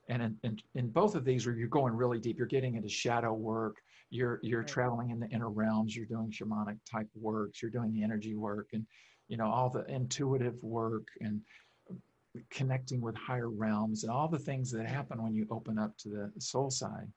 and 0.09 0.21
in, 0.21 0.37
in, 0.43 0.59
in, 0.75 0.87
both 0.89 1.15
of 1.15 1.25
these 1.25 1.45
where 1.45 1.55
you're 1.55 1.67
going 1.69 1.93
really 1.93 2.19
deep 2.19 2.37
you're 2.37 2.45
getting 2.45 2.75
into 2.75 2.89
shadow 2.89 3.33
work 3.33 3.77
you're 4.09 4.39
you're 4.41 4.59
right. 4.59 4.67
traveling 4.67 5.09
in 5.09 5.19
the 5.19 5.27
inner 5.27 5.49
realms 5.49 5.95
you're 5.95 6.05
doing 6.05 6.31
shamanic 6.31 6.77
type 6.89 7.07
works 7.15 7.61
you're 7.61 7.71
doing 7.71 7.91
the 7.93 8.03
energy 8.03 8.35
work 8.35 8.69
and 8.73 8.85
you 9.27 9.37
know 9.37 9.47
all 9.47 9.69
the 9.69 9.85
intuitive 9.85 10.55
work 10.63 11.07
and 11.21 11.41
connecting 12.49 13.01
with 13.01 13.15
higher 13.15 13.49
realms 13.49 14.03
and 14.03 14.11
all 14.11 14.27
the 14.27 14.39
things 14.39 14.71
that 14.71 14.85
happen 14.85 15.21
when 15.21 15.33
you 15.33 15.47
open 15.49 15.77
up 15.77 15.97
to 15.97 16.09
the 16.09 16.31
soul 16.39 16.69
side 16.69 17.07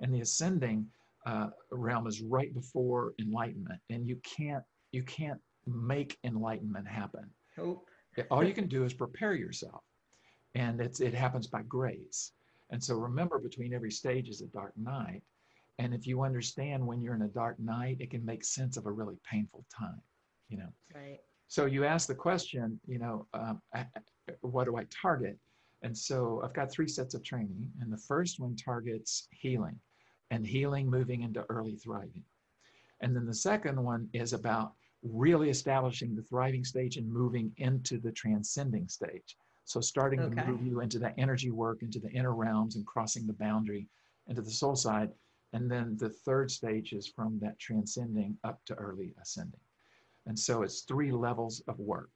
and 0.00 0.12
the 0.12 0.20
ascending 0.20 0.86
uh, 1.26 1.48
realm 1.70 2.06
is 2.06 2.20
right 2.20 2.52
before 2.54 3.12
enlightenment 3.20 3.80
and 3.90 4.06
you 4.06 4.16
can't 4.24 4.64
you 4.92 5.02
can't 5.02 5.40
make 5.66 6.18
enlightenment 6.24 6.86
happen 6.86 7.28
Hope. 7.56 7.88
all 8.30 8.44
you 8.44 8.52
can 8.52 8.66
do 8.66 8.84
is 8.84 8.92
prepare 8.92 9.34
yourself 9.34 9.82
and 10.54 10.80
it's 10.80 11.00
it 11.00 11.14
happens 11.14 11.46
by 11.46 11.62
grace 11.62 12.32
and 12.70 12.82
so 12.82 12.94
remember 12.94 13.38
between 13.38 13.72
every 13.72 13.90
stage 13.90 14.28
is 14.28 14.40
a 14.40 14.46
dark 14.46 14.72
night 14.76 15.22
and 15.78 15.94
if 15.94 16.06
you 16.06 16.22
understand 16.22 16.86
when 16.86 17.00
you're 17.00 17.14
in 17.14 17.22
a 17.22 17.28
dark 17.28 17.58
night 17.58 17.96
it 18.00 18.10
can 18.10 18.24
make 18.24 18.44
sense 18.44 18.76
of 18.76 18.86
a 18.86 18.90
really 18.90 19.16
painful 19.28 19.64
time 19.76 20.00
you 20.48 20.58
know 20.58 20.68
right 20.94 21.20
so 21.48 21.66
you 21.66 21.84
ask 21.84 22.08
the 22.08 22.14
question 22.14 22.78
you 22.86 22.98
know 22.98 23.26
um, 23.34 23.60
what 24.40 24.64
do 24.64 24.76
i 24.76 24.84
target 24.90 25.38
and 25.82 25.96
so 25.96 26.40
i've 26.44 26.54
got 26.54 26.70
three 26.70 26.88
sets 26.88 27.14
of 27.14 27.22
training 27.22 27.70
and 27.80 27.92
the 27.92 27.98
first 27.98 28.40
one 28.40 28.56
targets 28.56 29.28
healing 29.30 29.78
and 30.30 30.46
healing 30.46 30.88
moving 30.88 31.22
into 31.22 31.44
early 31.48 31.76
thriving 31.76 32.22
and 33.00 33.14
then 33.14 33.26
the 33.26 33.34
second 33.34 33.82
one 33.82 34.08
is 34.12 34.32
about 34.32 34.72
really 35.02 35.50
establishing 35.50 36.14
the 36.14 36.22
thriving 36.22 36.64
stage 36.64 36.96
and 36.96 37.06
moving 37.06 37.52
into 37.58 37.98
the 37.98 38.12
transcending 38.12 38.88
stage 38.88 39.36
so 39.64 39.80
starting 39.80 40.20
okay. 40.20 40.42
to 40.42 40.46
move 40.46 40.66
you 40.66 40.80
into 40.80 40.98
that 41.00 41.14
energy 41.16 41.50
work, 41.50 41.82
into 41.82 41.98
the 41.98 42.10
inner 42.10 42.34
realms 42.34 42.76
and 42.76 42.86
crossing 42.86 43.26
the 43.26 43.32
boundary 43.32 43.88
into 44.28 44.42
the 44.42 44.50
soul 44.50 44.76
side. 44.76 45.10
And 45.54 45.70
then 45.70 45.96
the 45.96 46.08
third 46.10 46.50
stage 46.50 46.92
is 46.92 47.06
from 47.06 47.38
that 47.40 47.60
transcending 47.60 48.36
up 48.42 48.58
to 48.66 48.74
early 48.74 49.14
ascending. 49.22 49.60
And 50.26 50.36
so 50.36 50.62
it's 50.62 50.80
three 50.80 51.12
levels 51.12 51.62
of 51.68 51.78
work. 51.78 52.10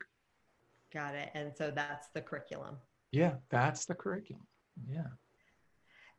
Got 0.93 1.15
it. 1.15 1.31
And 1.35 1.53
so 1.57 1.71
that's 1.71 2.09
the 2.15 2.21
curriculum. 2.21 2.77
Yeah, 3.13 3.35
that's 3.49 3.87
the 3.87 3.95
curriculum. 3.95 4.47
Yeah. 4.91 5.07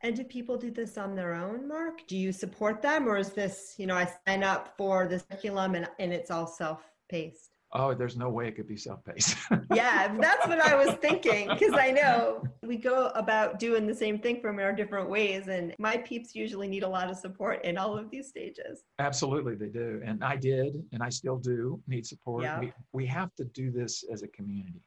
And 0.01 0.15
do 0.15 0.23
people 0.23 0.55
do 0.55 0.71
this 0.71 0.97
on 0.97 1.13
their 1.13 1.33
own, 1.33 1.67
Mark? 1.67 2.07
Do 2.07 2.15
you 2.15 2.31
support 2.31 2.81
them 2.81 3.05
or 3.05 3.17
is 3.17 3.33
this, 3.33 3.75
you 3.77 3.85
know, 3.85 3.95
I 3.95 4.09
sign 4.25 4.43
up 4.43 4.75
for 4.77 5.05
this 5.05 5.23
curriculum 5.23 5.75
and, 5.75 5.89
and 5.99 6.13
it's 6.13 6.31
all 6.31 6.47
self 6.47 6.89
paced? 7.09 7.58
Oh, 7.73 7.93
there's 7.93 8.17
no 8.17 8.29
way 8.29 8.47
it 8.47 8.55
could 8.55 8.67
be 8.67 8.77
self-paced. 8.77 9.37
yeah, 9.73 10.15
that's 10.19 10.47
what 10.47 10.59
I 10.59 10.75
was 10.75 10.95
thinking 10.95 11.49
because 11.49 11.73
I 11.73 11.91
know 11.91 12.43
we 12.63 12.77
go 12.77 13.07
about 13.15 13.59
doing 13.59 13.85
the 13.85 13.93
same 13.93 14.19
thing 14.19 14.41
from 14.41 14.59
our 14.59 14.73
different 14.73 15.09
ways, 15.09 15.47
and 15.47 15.75
my 15.77 15.97
peeps 15.97 16.35
usually 16.35 16.67
need 16.67 16.83
a 16.83 16.87
lot 16.87 17.09
of 17.09 17.17
support 17.17 17.63
in 17.63 17.77
all 17.77 17.97
of 17.97 18.09
these 18.09 18.27
stages. 18.27 18.83
Absolutely, 18.99 19.55
they 19.55 19.69
do, 19.69 20.01
and 20.03 20.23
I 20.23 20.35
did, 20.35 20.83
and 20.91 21.03
I 21.03 21.09
still 21.09 21.37
do 21.37 21.81
need 21.87 22.05
support. 22.05 22.43
Yeah. 22.43 22.59
We 22.59 22.73
we 22.93 23.05
have 23.07 23.33
to 23.35 23.45
do 23.45 23.71
this 23.71 24.03
as 24.11 24.23
a 24.23 24.27
community. 24.27 24.81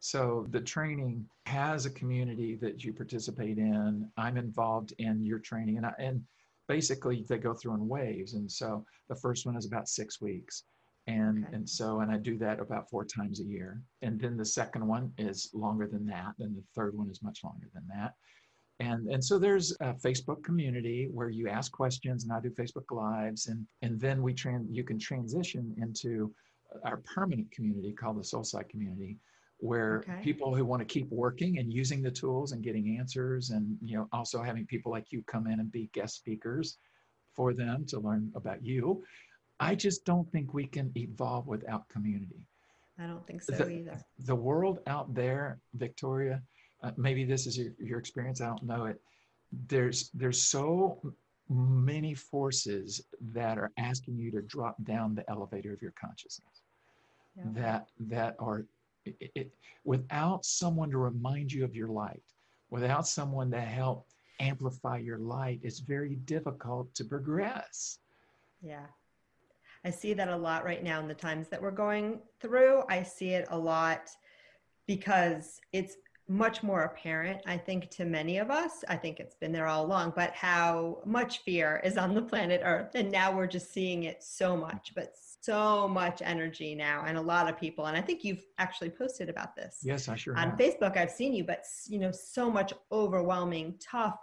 So 0.00 0.46
the 0.50 0.60
training 0.60 1.24
has 1.46 1.86
a 1.86 1.90
community 1.90 2.56
that 2.56 2.82
you 2.82 2.92
participate 2.92 3.58
in. 3.58 4.08
I'm 4.16 4.36
involved 4.36 4.92
in 4.98 5.24
your 5.24 5.38
training, 5.38 5.76
and 5.76 5.86
I, 5.86 5.92
and 5.98 6.22
basically 6.68 7.24
they 7.28 7.38
go 7.38 7.54
through 7.54 7.74
in 7.74 7.88
waves. 7.88 8.34
And 8.34 8.50
so 8.50 8.84
the 9.08 9.14
first 9.14 9.46
one 9.46 9.56
is 9.56 9.66
about 9.66 9.88
six 9.88 10.20
weeks 10.20 10.64
and 11.06 11.44
okay. 11.44 11.56
and 11.56 11.68
so 11.68 12.00
and 12.00 12.10
i 12.10 12.16
do 12.16 12.38
that 12.38 12.60
about 12.60 12.88
four 12.88 13.04
times 13.04 13.40
a 13.40 13.44
year 13.44 13.80
and 14.02 14.20
then 14.20 14.36
the 14.36 14.44
second 14.44 14.86
one 14.86 15.12
is 15.18 15.50
longer 15.52 15.86
than 15.86 16.06
that 16.06 16.32
and 16.38 16.56
the 16.56 16.62
third 16.76 16.96
one 16.96 17.10
is 17.10 17.22
much 17.22 17.40
longer 17.42 17.68
than 17.74 17.84
that 17.88 18.14
and 18.80 19.08
and 19.08 19.22
so 19.24 19.38
there's 19.38 19.72
a 19.80 19.94
facebook 19.94 20.42
community 20.44 21.08
where 21.12 21.28
you 21.28 21.48
ask 21.48 21.72
questions 21.72 22.24
and 22.24 22.32
i 22.32 22.40
do 22.40 22.50
facebook 22.50 22.90
lives 22.90 23.48
and 23.48 23.66
and 23.82 24.00
then 24.00 24.22
we 24.22 24.32
trans 24.32 24.68
you 24.70 24.84
can 24.84 24.98
transition 24.98 25.74
into 25.78 26.32
our 26.84 26.98
permanent 26.98 27.50
community 27.50 27.92
called 27.92 28.18
the 28.18 28.22
soulside 28.22 28.68
community 28.68 29.18
where 29.58 29.98
okay. 30.08 30.20
people 30.22 30.54
who 30.54 30.64
want 30.64 30.80
to 30.80 30.86
keep 30.86 31.08
working 31.10 31.58
and 31.58 31.72
using 31.72 32.02
the 32.02 32.10
tools 32.10 32.52
and 32.52 32.64
getting 32.64 32.96
answers 32.98 33.50
and 33.50 33.76
you 33.80 33.96
know 33.96 34.08
also 34.12 34.42
having 34.42 34.66
people 34.66 34.90
like 34.90 35.06
you 35.10 35.22
come 35.26 35.46
in 35.46 35.60
and 35.60 35.70
be 35.70 35.88
guest 35.92 36.16
speakers 36.16 36.78
for 37.34 37.54
them 37.54 37.84
to 37.86 38.00
learn 38.00 38.30
about 38.34 38.64
you 38.64 39.02
I 39.62 39.74
just 39.76 40.04
don't 40.04 40.30
think 40.32 40.52
we 40.52 40.66
can 40.66 40.90
evolve 40.96 41.46
without 41.46 41.88
community. 41.88 42.40
I 42.98 43.06
don't 43.06 43.24
think 43.26 43.42
so 43.42 43.52
the, 43.52 43.70
either. 43.70 43.98
The 44.26 44.34
world 44.34 44.80
out 44.88 45.14
there, 45.14 45.60
Victoria, 45.74 46.42
uh, 46.82 46.90
maybe 46.96 47.24
this 47.24 47.46
is 47.46 47.56
your, 47.56 47.72
your 47.78 47.98
experience. 47.98 48.40
I 48.40 48.46
don't 48.46 48.64
know 48.64 48.86
it. 48.86 49.00
There's 49.68 50.10
there's 50.14 50.42
so 50.42 51.00
many 51.48 52.14
forces 52.14 53.04
that 53.32 53.56
are 53.56 53.70
asking 53.78 54.16
you 54.16 54.30
to 54.32 54.42
drop 54.42 54.76
down 54.84 55.14
the 55.14 55.28
elevator 55.30 55.72
of 55.72 55.80
your 55.80 55.92
consciousness. 55.92 56.62
Yeah. 57.36 57.44
That 57.54 57.88
that 58.00 58.36
are 58.38 58.64
it, 59.04 59.30
it, 59.34 59.50
without 59.84 60.44
someone 60.44 60.90
to 60.90 60.98
remind 60.98 61.52
you 61.52 61.64
of 61.64 61.74
your 61.74 61.88
light, 61.88 62.22
without 62.70 63.06
someone 63.06 63.50
to 63.52 63.60
help 63.60 64.06
amplify 64.40 64.98
your 64.98 65.18
light, 65.18 65.60
it's 65.62 65.78
very 65.78 66.16
difficult 66.34 66.92
to 66.96 67.04
progress. 67.04 67.98
Yeah. 68.60 68.86
I 69.84 69.90
see 69.90 70.14
that 70.14 70.28
a 70.28 70.36
lot 70.36 70.64
right 70.64 70.82
now 70.82 71.00
in 71.00 71.08
the 71.08 71.14
times 71.14 71.48
that 71.48 71.60
we're 71.60 71.70
going 71.70 72.20
through. 72.40 72.82
I 72.88 73.02
see 73.02 73.30
it 73.30 73.46
a 73.50 73.58
lot 73.58 74.10
because 74.86 75.60
it's 75.72 75.96
much 76.28 76.62
more 76.62 76.82
apparent, 76.82 77.40
I 77.46 77.58
think, 77.58 77.90
to 77.90 78.04
many 78.04 78.38
of 78.38 78.50
us. 78.50 78.84
I 78.88 78.96
think 78.96 79.18
it's 79.18 79.34
been 79.34 79.52
there 79.52 79.66
all 79.66 79.84
along, 79.84 80.12
but 80.14 80.32
how 80.34 81.02
much 81.04 81.40
fear 81.40 81.80
is 81.84 81.96
on 81.98 82.14
the 82.14 82.22
planet 82.22 82.62
Earth. 82.64 82.92
And 82.94 83.10
now 83.10 83.36
we're 83.36 83.48
just 83.48 83.72
seeing 83.72 84.04
it 84.04 84.22
so 84.22 84.56
much, 84.56 84.92
but 84.94 85.14
so 85.42 85.88
much 85.88 86.22
energy 86.24 86.74
now 86.74 87.04
and 87.06 87.18
a 87.18 87.20
lot 87.20 87.48
of 87.48 87.58
people. 87.58 87.86
And 87.86 87.96
I 87.96 88.00
think 88.00 88.22
you've 88.22 88.44
actually 88.58 88.90
posted 88.90 89.28
about 89.28 89.56
this. 89.56 89.80
Yes, 89.82 90.08
I 90.08 90.14
sure 90.14 90.38
On 90.38 90.50
have. 90.50 90.58
Facebook, 90.58 90.96
I've 90.96 91.10
seen 91.10 91.34
you, 91.34 91.44
but 91.44 91.64
you 91.88 91.98
know, 91.98 92.12
so 92.12 92.48
much 92.48 92.72
overwhelming, 92.92 93.74
tough 93.80 94.18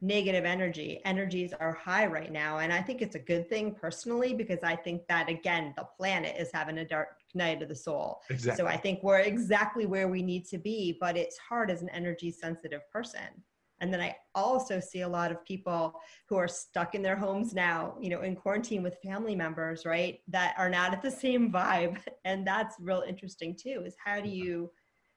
negative 0.00 0.44
energy. 0.44 1.00
Energies 1.04 1.52
are 1.58 1.72
high 1.72 2.06
right 2.06 2.32
now. 2.32 2.58
And 2.58 2.72
I 2.72 2.80
think 2.80 3.02
it's 3.02 3.16
a 3.16 3.20
good 3.20 3.48
thing 3.48 3.74
personally 3.74 4.34
because 4.34 4.60
I 4.62 4.76
think 4.76 5.06
that, 5.08 5.28
again, 5.28 5.74
the 5.76 5.86
planet 5.96 6.36
is 6.38 6.50
having 6.52 6.78
a 6.78 6.84
dark 6.84 7.08
night 7.34 7.62
of 7.62 7.68
the 7.68 7.74
soul. 7.74 8.20
Exactly. 8.30 8.62
So 8.62 8.68
I 8.68 8.76
think 8.76 9.02
we're 9.02 9.20
exactly 9.20 9.86
where 9.86 10.08
we 10.08 10.22
need 10.22 10.46
to 10.46 10.58
be, 10.58 10.96
but 11.00 11.16
it's 11.16 11.38
hard 11.38 11.70
as 11.70 11.82
an 11.82 11.90
energy 11.90 12.30
sensitive 12.30 12.82
person. 12.92 13.44
And 13.80 13.92
then 13.92 14.00
I 14.00 14.14
also 14.34 14.78
see 14.78 15.00
a 15.00 15.08
lot 15.08 15.30
of 15.30 15.42
people 15.44 15.94
who 16.28 16.36
are 16.36 16.48
stuck 16.48 16.94
in 16.94 17.02
their 17.02 17.16
homes 17.16 17.54
now, 17.54 17.94
you 17.98 18.10
know, 18.10 18.20
in 18.20 18.36
quarantine 18.36 18.82
with 18.82 18.98
family 19.02 19.34
members, 19.34 19.86
right? 19.86 20.20
That 20.28 20.54
are 20.58 20.68
not 20.68 20.92
at 20.92 21.02
the 21.02 21.10
same 21.10 21.50
vibe. 21.50 21.98
And 22.26 22.46
that's 22.46 22.76
real 22.78 23.02
interesting 23.08 23.56
too, 23.56 23.82
is 23.86 23.96
how 24.04 24.16
do 24.16 24.28
mm-hmm. 24.28 24.46
you 24.46 24.70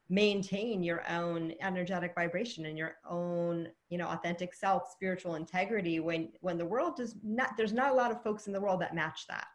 maintain 0.10 0.84
your 0.84 1.04
own 1.10 1.54
energetic 1.62 2.14
vibration 2.14 2.66
and 2.66 2.78
your 2.78 2.96
own 3.10 3.68
you 3.90 3.98
know 3.98 4.08
authentic 4.08 4.54
self 4.54 4.92
spiritual 4.92 5.36
integrity 5.36 6.00
when 6.00 6.30
when 6.42 6.58
the 6.58 6.66
world 6.66 6.96
does 6.96 7.16
not 7.24 7.56
there's 7.58 7.74
not 7.74 7.92
a 7.92 7.94
lot 7.94 8.12
of 8.12 8.22
folks 8.22 8.48
in 8.48 8.54
the 8.54 8.60
world 8.60 8.82
that 8.82 8.94
match 8.94 9.26
that 9.28 9.48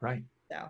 right 0.00 0.22
so 0.50 0.68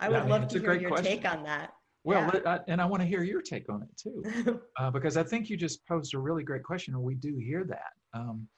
i 0.00 0.08
would 0.08 0.24
yeah, 0.24 0.24
love 0.24 0.48
to 0.48 0.58
hear 0.58 0.74
your 0.74 0.90
question. 0.90 1.04
take 1.04 1.30
on 1.30 1.42
that 1.42 1.74
well 2.04 2.30
yeah. 2.34 2.54
I, 2.54 2.60
and 2.68 2.80
i 2.80 2.86
want 2.86 3.02
to 3.02 3.06
hear 3.06 3.22
your 3.22 3.42
take 3.42 3.68
on 3.68 3.82
it 3.82 3.96
too 3.96 4.60
uh, 4.78 4.90
because 4.90 5.18
i 5.18 5.22
think 5.22 5.50
you 5.50 5.58
just 5.58 5.86
posed 5.86 6.14
a 6.14 6.18
really 6.18 6.42
great 6.42 6.62
question 6.62 6.94
and 6.94 7.02
we 7.02 7.14
do 7.14 7.36
hear 7.36 7.64
that 7.64 7.92
um, 8.18 8.48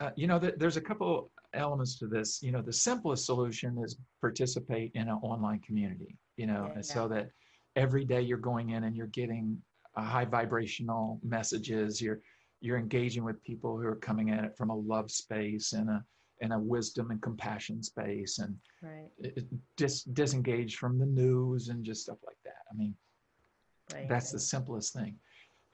uh, 0.00 0.10
you 0.16 0.26
know 0.26 0.40
th- 0.40 0.54
there's 0.58 0.76
a 0.76 0.80
couple 0.80 1.30
elements 1.54 1.96
to 2.00 2.08
this 2.08 2.42
you 2.42 2.50
know 2.50 2.60
the 2.60 2.72
simplest 2.72 3.26
solution 3.26 3.78
is 3.84 3.96
participate 4.20 4.90
in 4.94 5.02
an 5.02 5.18
online 5.22 5.60
community 5.60 6.18
you 6.36 6.48
know 6.48 6.72
yeah, 6.74 6.82
so 6.82 7.06
that 7.06 7.28
every 7.76 8.04
day 8.04 8.20
you're 8.20 8.38
going 8.38 8.70
in 8.70 8.84
and 8.84 8.96
you're 8.96 9.06
getting 9.08 9.58
uh, 9.96 10.02
high 10.02 10.24
vibrational 10.24 11.20
messages 11.22 12.00
you're 12.00 12.20
you're 12.60 12.78
engaging 12.78 13.24
with 13.24 13.42
people 13.44 13.76
who 13.76 13.86
are 13.86 13.96
coming 13.96 14.30
at 14.30 14.44
it 14.44 14.56
from 14.56 14.70
a 14.70 14.76
love 14.76 15.10
space 15.10 15.72
and 15.72 15.88
a 15.90 16.04
and 16.40 16.52
a 16.52 16.58
wisdom 16.58 17.10
and 17.10 17.22
compassion 17.22 17.82
space 17.82 18.38
and 18.38 18.56
right. 18.82 19.08
dis, 19.76 20.02
disengage 20.02 20.76
from 20.76 20.98
the 20.98 21.06
news 21.06 21.68
and 21.68 21.84
just 21.84 22.02
stuff 22.02 22.18
like 22.26 22.38
that 22.44 22.62
i 22.72 22.76
mean 22.76 22.94
right. 23.92 24.08
that's 24.08 24.32
the 24.32 24.40
simplest 24.40 24.92
thing 24.92 25.14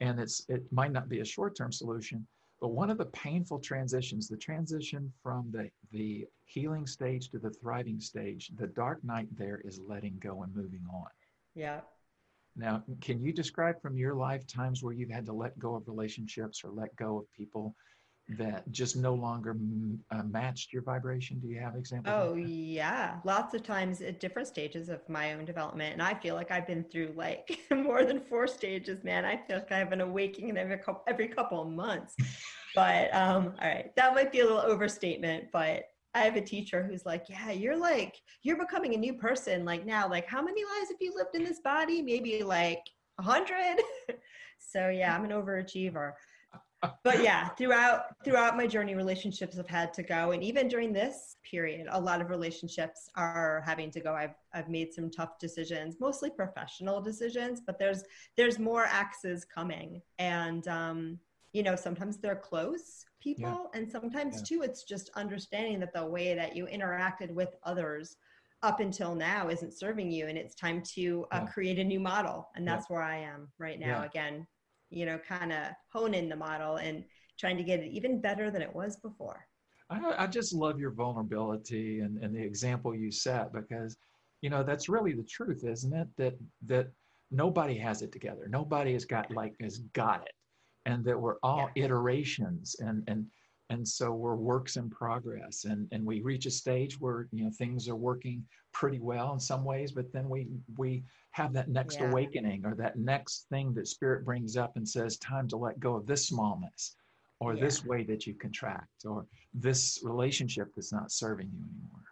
and 0.00 0.18
it's 0.20 0.44
it 0.48 0.62
might 0.72 0.92
not 0.92 1.08
be 1.08 1.20
a 1.20 1.24
short-term 1.24 1.72
solution 1.72 2.26
but 2.60 2.68
one 2.68 2.90
of 2.90 2.98
the 2.98 3.06
painful 3.06 3.58
transitions 3.58 4.28
the 4.28 4.36
transition 4.36 5.10
from 5.22 5.50
the 5.50 5.70
the 5.92 6.26
healing 6.44 6.86
stage 6.86 7.30
to 7.30 7.38
the 7.38 7.50
thriving 7.50 8.00
stage 8.00 8.50
the 8.58 8.66
dark 8.66 9.02
night 9.04 9.28
there 9.36 9.62
is 9.64 9.80
letting 9.88 10.16
go 10.20 10.42
and 10.42 10.54
moving 10.54 10.84
on 10.92 11.06
yeah. 11.60 11.80
Now, 12.56 12.82
can 13.02 13.22
you 13.22 13.32
describe 13.32 13.80
from 13.82 13.96
your 13.96 14.14
life 14.14 14.46
times 14.46 14.82
where 14.82 14.94
you've 14.94 15.10
had 15.10 15.26
to 15.26 15.32
let 15.32 15.58
go 15.58 15.74
of 15.74 15.86
relationships 15.86 16.62
or 16.64 16.70
let 16.70 16.94
go 16.96 17.18
of 17.18 17.32
people 17.32 17.74
that 18.38 18.70
just 18.72 18.96
no 18.96 19.14
longer 19.14 19.54
uh, 20.10 20.22
matched 20.22 20.72
your 20.72 20.82
vibration? 20.82 21.38
Do 21.38 21.48
you 21.48 21.60
have 21.60 21.76
examples? 21.76 22.14
Oh, 22.16 22.34
yeah. 22.34 23.16
Lots 23.24 23.54
of 23.54 23.62
times 23.62 24.00
at 24.00 24.20
different 24.20 24.48
stages 24.48 24.88
of 24.88 25.06
my 25.08 25.34
own 25.34 25.44
development. 25.44 25.92
And 25.92 26.02
I 26.02 26.14
feel 26.14 26.34
like 26.34 26.50
I've 26.50 26.66
been 26.66 26.84
through 26.84 27.12
like 27.14 27.60
more 27.70 28.04
than 28.04 28.20
four 28.20 28.46
stages, 28.46 29.04
man. 29.04 29.26
I 29.26 29.36
feel 29.36 29.58
like 29.58 29.70
I 29.70 29.78
have 29.78 29.92
an 29.92 30.00
awakening 30.00 30.56
every 30.56 30.78
couple, 30.78 31.02
every 31.06 31.28
couple 31.28 31.60
of 31.60 31.68
months. 31.68 32.16
But 32.74 33.14
um, 33.14 33.54
all 33.60 33.68
right, 33.68 33.94
that 33.96 34.14
might 34.14 34.32
be 34.32 34.40
a 34.40 34.44
little 34.44 34.60
overstatement, 34.60 35.46
but 35.52 35.84
I 36.14 36.20
have 36.20 36.36
a 36.36 36.40
teacher 36.40 36.82
who's 36.82 37.06
like, 37.06 37.26
yeah, 37.28 37.52
you're 37.52 37.76
like, 37.76 38.20
you're 38.42 38.58
becoming 38.58 38.94
a 38.94 38.98
new 38.98 39.14
person. 39.14 39.64
Like 39.64 39.86
now, 39.86 40.08
like 40.08 40.26
how 40.26 40.42
many 40.42 40.64
lives 40.64 40.90
have 40.90 40.98
you 41.00 41.14
lived 41.14 41.34
in 41.34 41.44
this 41.44 41.60
body? 41.60 42.02
Maybe 42.02 42.42
like 42.42 42.82
a 43.18 43.22
hundred. 43.22 43.82
so 44.58 44.88
yeah, 44.88 45.14
I'm 45.14 45.24
an 45.24 45.30
overachiever. 45.30 46.12
But 47.04 47.22
yeah, 47.22 47.48
throughout 47.48 48.04
throughout 48.24 48.56
my 48.56 48.66
journey, 48.66 48.94
relationships 48.94 49.56
have 49.58 49.68
had 49.68 49.92
to 49.94 50.02
go, 50.02 50.30
and 50.30 50.42
even 50.42 50.66
during 50.66 50.94
this 50.94 51.36
period, 51.48 51.86
a 51.90 52.00
lot 52.00 52.22
of 52.22 52.30
relationships 52.30 53.10
are 53.16 53.62
having 53.66 53.90
to 53.90 54.00
go. 54.00 54.14
I've 54.14 54.34
I've 54.54 54.70
made 54.70 54.94
some 54.94 55.10
tough 55.10 55.38
decisions, 55.38 55.96
mostly 56.00 56.30
professional 56.30 57.02
decisions, 57.02 57.60
but 57.66 57.78
there's 57.78 58.02
there's 58.38 58.58
more 58.58 58.86
axes 58.86 59.44
coming, 59.44 60.00
and 60.18 60.66
um, 60.68 61.18
you 61.52 61.62
know 61.62 61.76
sometimes 61.76 62.18
they're 62.18 62.36
close 62.36 63.04
people 63.20 63.70
yeah. 63.72 63.78
and 63.80 63.90
sometimes 63.90 64.36
yeah. 64.36 64.42
too 64.44 64.62
it's 64.62 64.84
just 64.84 65.10
understanding 65.14 65.80
that 65.80 65.92
the 65.92 66.04
way 66.04 66.34
that 66.34 66.56
you 66.56 66.66
interacted 66.66 67.30
with 67.30 67.54
others 67.64 68.16
up 68.62 68.80
until 68.80 69.14
now 69.14 69.48
isn't 69.48 69.72
serving 69.72 70.10
you 70.10 70.26
and 70.26 70.36
it's 70.36 70.54
time 70.54 70.82
to 70.82 71.26
uh, 71.32 71.40
yeah. 71.42 71.46
create 71.46 71.78
a 71.78 71.84
new 71.84 72.00
model 72.00 72.48
and 72.56 72.66
that's 72.66 72.88
where 72.90 73.02
i 73.02 73.16
am 73.16 73.48
right 73.58 73.80
now 73.80 74.04
again 74.04 74.46
you 74.90 75.06
know 75.06 75.18
kind 75.18 75.52
of 75.52 75.68
hone 75.92 76.14
in 76.14 76.28
the 76.28 76.36
model 76.36 76.76
and 76.76 77.04
trying 77.38 77.56
to 77.56 77.62
get 77.62 77.80
it 77.80 77.90
even 77.90 78.20
better 78.20 78.50
than 78.50 78.62
it 78.62 78.74
was 78.74 78.96
before 78.96 79.46
i, 79.88 79.98
I 80.18 80.26
just 80.26 80.54
love 80.54 80.78
your 80.78 80.90
vulnerability 80.90 82.00
and, 82.00 82.22
and 82.22 82.34
the 82.34 82.42
example 82.42 82.94
you 82.94 83.10
set 83.10 83.52
because 83.52 83.96
you 84.42 84.50
know 84.50 84.62
that's 84.62 84.88
really 84.88 85.12
the 85.12 85.24
truth 85.24 85.64
isn't 85.64 85.94
it 85.94 86.08
that 86.16 86.34
that 86.66 86.90
nobody 87.30 87.78
has 87.78 88.02
it 88.02 88.12
together 88.12 88.46
nobody 88.48 88.92
has 88.92 89.04
got 89.04 89.30
like 89.32 89.54
has 89.60 89.78
got 89.94 90.22
it 90.22 90.32
and 90.86 91.04
that 91.04 91.18
we're 91.18 91.36
all 91.42 91.70
yeah. 91.74 91.84
iterations 91.84 92.76
and 92.80 93.02
and 93.06 93.26
and 93.70 93.86
so 93.86 94.12
we're 94.12 94.34
works 94.34 94.76
in 94.76 94.90
progress 94.90 95.64
and 95.64 95.86
and 95.92 96.04
we 96.04 96.20
reach 96.20 96.46
a 96.46 96.50
stage 96.50 97.00
where 97.00 97.28
you 97.32 97.44
know 97.44 97.50
things 97.56 97.88
are 97.88 97.96
working 97.96 98.44
pretty 98.72 98.98
well 98.98 99.32
in 99.32 99.40
some 99.40 99.64
ways 99.64 99.92
but 99.92 100.12
then 100.12 100.28
we 100.28 100.48
we 100.76 101.02
have 101.32 101.52
that 101.52 101.68
next 101.68 102.00
yeah. 102.00 102.10
awakening 102.10 102.64
or 102.66 102.74
that 102.74 102.98
next 102.98 103.46
thing 103.48 103.72
that 103.74 103.86
spirit 103.86 104.24
brings 104.24 104.56
up 104.56 104.76
and 104.76 104.88
says 104.88 105.16
time 105.18 105.46
to 105.48 105.56
let 105.56 105.78
go 105.80 105.94
of 105.94 106.06
this 106.06 106.26
smallness 106.26 106.96
or 107.40 107.54
yeah. 107.54 107.64
this 107.64 107.84
way 107.84 108.02
that 108.02 108.26
you 108.26 108.34
contract 108.34 109.04
or 109.04 109.26
this 109.54 110.00
relationship 110.02 110.68
that's 110.74 110.92
not 110.92 111.12
serving 111.12 111.48
you 111.52 111.62
anymore 111.62 112.04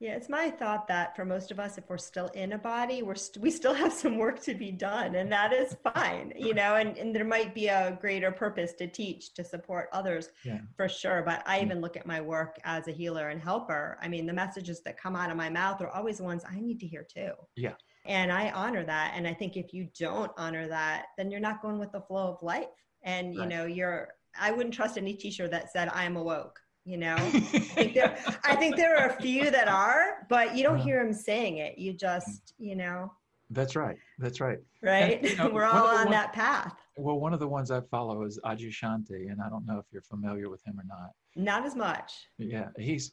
yeah, 0.00 0.16
it's 0.16 0.28
my 0.28 0.50
thought 0.50 0.88
that 0.88 1.14
for 1.14 1.24
most 1.24 1.50
of 1.50 1.60
us, 1.60 1.78
if 1.78 1.88
we're 1.88 1.98
still 1.98 2.26
in 2.34 2.52
a 2.52 2.58
body, 2.58 3.02
we're 3.02 3.14
st- 3.14 3.42
we 3.42 3.50
still 3.50 3.74
have 3.82 3.92
some 3.92 4.18
work 4.18 4.42
to 4.42 4.54
be 4.54 4.70
done, 4.72 5.14
and 5.14 5.30
that 5.30 5.52
is 5.52 5.76
fine, 5.94 6.32
you 6.36 6.52
know. 6.52 6.74
And, 6.74 6.96
and 6.98 7.14
there 7.14 7.24
might 7.24 7.54
be 7.54 7.68
a 7.68 7.96
greater 8.00 8.32
purpose 8.32 8.72
to 8.74 8.88
teach 8.88 9.34
to 9.34 9.44
support 9.44 9.88
others, 9.92 10.30
yeah. 10.44 10.58
for 10.76 10.88
sure. 10.88 11.22
But 11.24 11.42
I 11.46 11.60
even 11.60 11.80
look 11.80 11.96
at 11.96 12.06
my 12.06 12.20
work 12.20 12.58
as 12.64 12.88
a 12.88 12.92
healer 12.92 13.28
and 13.28 13.40
helper. 13.40 13.96
I 14.02 14.08
mean, 14.08 14.26
the 14.26 14.32
messages 14.32 14.82
that 14.82 15.00
come 15.00 15.14
out 15.14 15.30
of 15.30 15.36
my 15.36 15.48
mouth 15.48 15.80
are 15.80 15.90
always 15.90 16.18
the 16.18 16.24
ones 16.24 16.42
I 16.48 16.58
need 16.58 16.80
to 16.80 16.86
hear 16.86 17.06
too. 17.08 17.32
Yeah. 17.56 17.74
And 18.04 18.32
I 18.32 18.50
honor 18.50 18.84
that, 18.84 19.12
and 19.14 19.26
I 19.26 19.32
think 19.32 19.56
if 19.56 19.72
you 19.72 19.88
don't 19.98 20.32
honor 20.36 20.68
that, 20.68 21.06
then 21.16 21.30
you're 21.30 21.40
not 21.40 21.62
going 21.62 21.78
with 21.78 21.92
the 21.92 22.02
flow 22.02 22.34
of 22.34 22.42
life, 22.42 22.66
and 23.02 23.34
you 23.34 23.46
know, 23.46 23.64
you're. 23.64 24.08
I 24.38 24.50
wouldn't 24.50 24.74
trust 24.74 24.98
any 24.98 25.14
teacher 25.14 25.46
that 25.46 25.72
said 25.72 25.88
I'm 25.90 26.16
awoke 26.16 26.58
you 26.84 26.96
know? 26.96 27.16
I, 27.16 27.40
think 27.40 27.94
there, 27.94 28.18
I 28.44 28.56
think 28.56 28.76
there 28.76 28.96
are 28.96 29.10
a 29.10 29.22
few 29.22 29.50
that 29.50 29.68
are 29.68 30.26
but 30.28 30.56
you 30.56 30.62
don't 30.62 30.76
uh-huh. 30.76 30.84
hear 30.84 31.04
them 31.04 31.12
saying 31.12 31.58
it. 31.58 31.78
You 31.78 31.92
just 31.92 32.54
you 32.58 32.76
know? 32.76 33.12
That's 33.50 33.76
right. 33.76 33.96
That's 34.18 34.40
right. 34.40 34.58
Right? 34.82 35.20
And, 35.20 35.30
you 35.30 35.36
know, 35.36 35.48
we're 35.52 35.64
all 35.64 35.86
on 35.86 36.10
that 36.10 36.32
path. 36.32 36.74
Well 36.96 37.18
one 37.18 37.34
of 37.34 37.40
the 37.40 37.48
ones 37.48 37.70
i 37.70 37.80
follow 37.80 38.22
is 38.22 38.38
Adyashanti 38.44 39.30
and 39.30 39.40
i 39.44 39.48
don't 39.48 39.66
know 39.66 39.78
if 39.78 39.86
you're 39.92 40.02
familiar 40.02 40.48
with 40.48 40.64
him 40.64 40.78
or 40.78 40.84
not. 40.86 41.10
Not 41.36 41.66
as 41.66 41.74
much. 41.74 42.12
Yeah 42.38 42.68
he's 42.78 43.12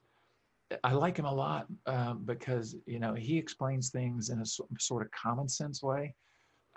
i 0.84 0.94
like 0.94 1.18
him 1.18 1.26
a 1.26 1.34
lot 1.34 1.68
um, 1.86 2.24
because 2.26 2.76
you 2.86 3.00
know 3.00 3.14
he 3.14 3.38
explains 3.38 3.90
things 3.90 4.30
in 4.30 4.40
a 4.40 4.46
sort 4.46 5.06
of 5.06 5.12
common 5.12 5.50
sense 5.50 5.84
way 5.84 6.14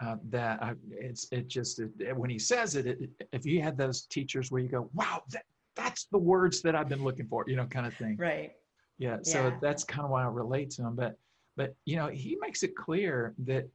uh, 0.02 0.16
that 0.28 0.62
I, 0.62 0.74
it's 0.90 1.28
it 1.30 1.46
just 1.46 1.80
it, 1.80 2.16
when 2.16 2.30
he 2.30 2.38
says 2.38 2.74
it, 2.74 2.86
it, 2.86 3.10
if 3.32 3.46
you 3.46 3.62
had 3.62 3.78
those 3.78 4.06
teachers 4.06 4.50
where 4.50 4.60
you 4.60 4.68
go 4.68 4.90
wow 4.92 5.22
that 5.30 5.44
that's 5.76 6.04
the 6.06 6.18
words 6.18 6.62
that 6.62 6.74
I've 6.74 6.88
been 6.88 7.02
looking 7.02 7.26
for, 7.26 7.44
you 7.46 7.56
know, 7.56 7.66
kind 7.66 7.86
of 7.86 7.94
thing. 7.94 8.16
Right. 8.16 8.52
Yeah. 8.98 9.18
So 9.22 9.48
yeah. 9.48 9.56
that's 9.60 9.84
kind 9.84 10.04
of 10.04 10.10
why 10.10 10.22
I 10.22 10.28
relate 10.28 10.70
to 10.72 10.82
him. 10.82 10.94
But, 10.94 11.18
but, 11.56 11.74
you 11.84 11.96
know, 11.96 12.08
he 12.08 12.36
makes 12.40 12.62
it 12.62 12.76
clear 12.76 13.34
that 13.38 13.68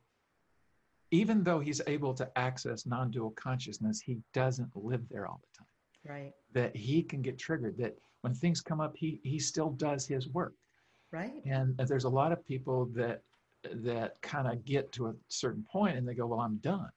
even 1.11 1.43
though 1.43 1.59
he's 1.59 1.81
able 1.87 2.13
to 2.13 2.29
access 2.37 2.85
non 2.85 3.11
dual 3.11 3.31
consciousness, 3.31 3.99
he 3.99 4.17
doesn't 4.33 4.69
live 4.75 5.01
there 5.09 5.27
all 5.27 5.41
the 5.41 5.57
time. 5.57 6.15
Right. 6.15 6.31
That 6.53 6.75
he 6.75 7.03
can 7.03 7.21
get 7.21 7.37
triggered, 7.37 7.77
that 7.79 7.97
when 8.21 8.33
things 8.33 8.61
come 8.61 8.79
up, 8.79 8.95
he, 8.95 9.19
he 9.23 9.39
still 9.39 9.71
does 9.71 10.07
his 10.07 10.29
work. 10.29 10.53
Right. 11.11 11.41
And 11.45 11.75
there's 11.77 12.03
a 12.03 12.09
lot 12.09 12.31
of 12.31 12.45
people 12.45 12.85
that, 12.93 13.23
that 13.63 14.21
kind 14.21 14.47
of 14.47 14.63
get 14.63 14.91
to 14.93 15.07
a 15.07 15.13
certain 15.27 15.65
point 15.69 15.97
and 15.97 16.07
they 16.07 16.13
go, 16.13 16.27
well, 16.27 16.39
I'm 16.39 16.57
done 16.57 16.89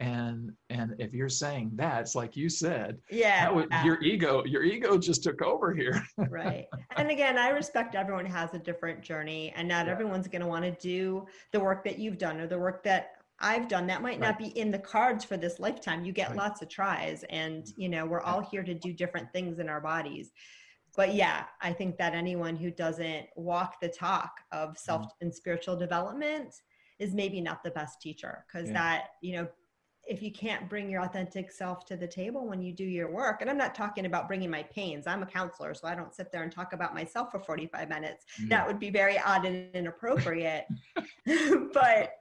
and 0.00 0.52
and 0.70 0.94
if 0.98 1.12
you're 1.12 1.28
saying 1.28 1.72
that 1.74 2.00
it's 2.00 2.14
like 2.14 2.36
you 2.36 2.48
said 2.48 2.98
yeah 3.10 3.50
would, 3.50 3.68
your 3.84 4.00
ego 4.00 4.44
your 4.44 4.62
ego 4.62 4.96
just 4.96 5.24
took 5.24 5.42
over 5.42 5.74
here 5.74 6.00
right 6.30 6.66
and 6.96 7.10
again 7.10 7.36
i 7.36 7.48
respect 7.48 7.96
everyone 7.96 8.26
has 8.26 8.54
a 8.54 8.58
different 8.58 9.02
journey 9.02 9.52
and 9.56 9.66
not 9.66 9.86
yeah. 9.86 9.92
everyone's 9.92 10.28
going 10.28 10.40
to 10.40 10.46
want 10.46 10.64
to 10.64 10.70
do 10.80 11.26
the 11.52 11.58
work 11.58 11.82
that 11.84 11.98
you've 11.98 12.18
done 12.18 12.38
or 12.38 12.46
the 12.46 12.58
work 12.58 12.84
that 12.84 13.10
i've 13.40 13.66
done 13.66 13.88
that 13.88 14.00
might 14.00 14.20
right. 14.20 14.20
not 14.20 14.38
be 14.38 14.56
in 14.58 14.70
the 14.70 14.78
cards 14.78 15.24
for 15.24 15.36
this 15.36 15.58
lifetime 15.58 16.04
you 16.04 16.12
get 16.12 16.28
right. 16.28 16.38
lots 16.38 16.62
of 16.62 16.68
tries 16.68 17.24
and 17.30 17.72
you 17.76 17.88
know 17.88 18.06
we're 18.06 18.20
all 18.20 18.40
here 18.40 18.62
to 18.62 18.74
do 18.74 18.92
different 18.92 19.30
things 19.32 19.58
in 19.58 19.68
our 19.68 19.80
bodies 19.80 20.30
but 20.96 21.12
yeah 21.12 21.44
i 21.60 21.72
think 21.72 21.98
that 21.98 22.14
anyone 22.14 22.54
who 22.54 22.70
doesn't 22.70 23.26
walk 23.34 23.80
the 23.80 23.88
talk 23.88 24.30
of 24.52 24.70
mm-hmm. 24.70 24.76
self 24.76 25.06
and 25.20 25.34
spiritual 25.34 25.74
development 25.74 26.54
is 27.00 27.14
maybe 27.14 27.40
not 27.40 27.62
the 27.62 27.70
best 27.70 28.00
teacher 28.00 28.44
because 28.46 28.68
yeah. 28.68 28.74
that 28.74 29.04
you 29.22 29.34
know 29.34 29.48
if 30.08 30.22
you 30.22 30.32
can't 30.32 30.68
bring 30.68 30.90
your 30.90 31.02
authentic 31.02 31.52
self 31.52 31.84
to 31.84 31.96
the 31.96 32.06
table 32.06 32.46
when 32.48 32.62
you 32.62 32.72
do 32.72 32.84
your 32.84 33.10
work 33.12 33.40
and 33.40 33.50
i'm 33.50 33.58
not 33.58 33.74
talking 33.74 34.06
about 34.06 34.26
bringing 34.26 34.50
my 34.50 34.62
pains 34.64 35.06
i'm 35.06 35.22
a 35.22 35.26
counselor 35.26 35.74
so 35.74 35.86
i 35.86 35.94
don't 35.94 36.14
sit 36.14 36.32
there 36.32 36.42
and 36.42 36.50
talk 36.50 36.72
about 36.72 36.94
myself 36.94 37.30
for 37.30 37.38
45 37.38 37.88
minutes 37.88 38.24
mm. 38.40 38.48
that 38.48 38.66
would 38.66 38.80
be 38.80 38.90
very 38.90 39.18
odd 39.18 39.44
and 39.44 39.74
inappropriate 39.74 40.66
but 41.72 42.14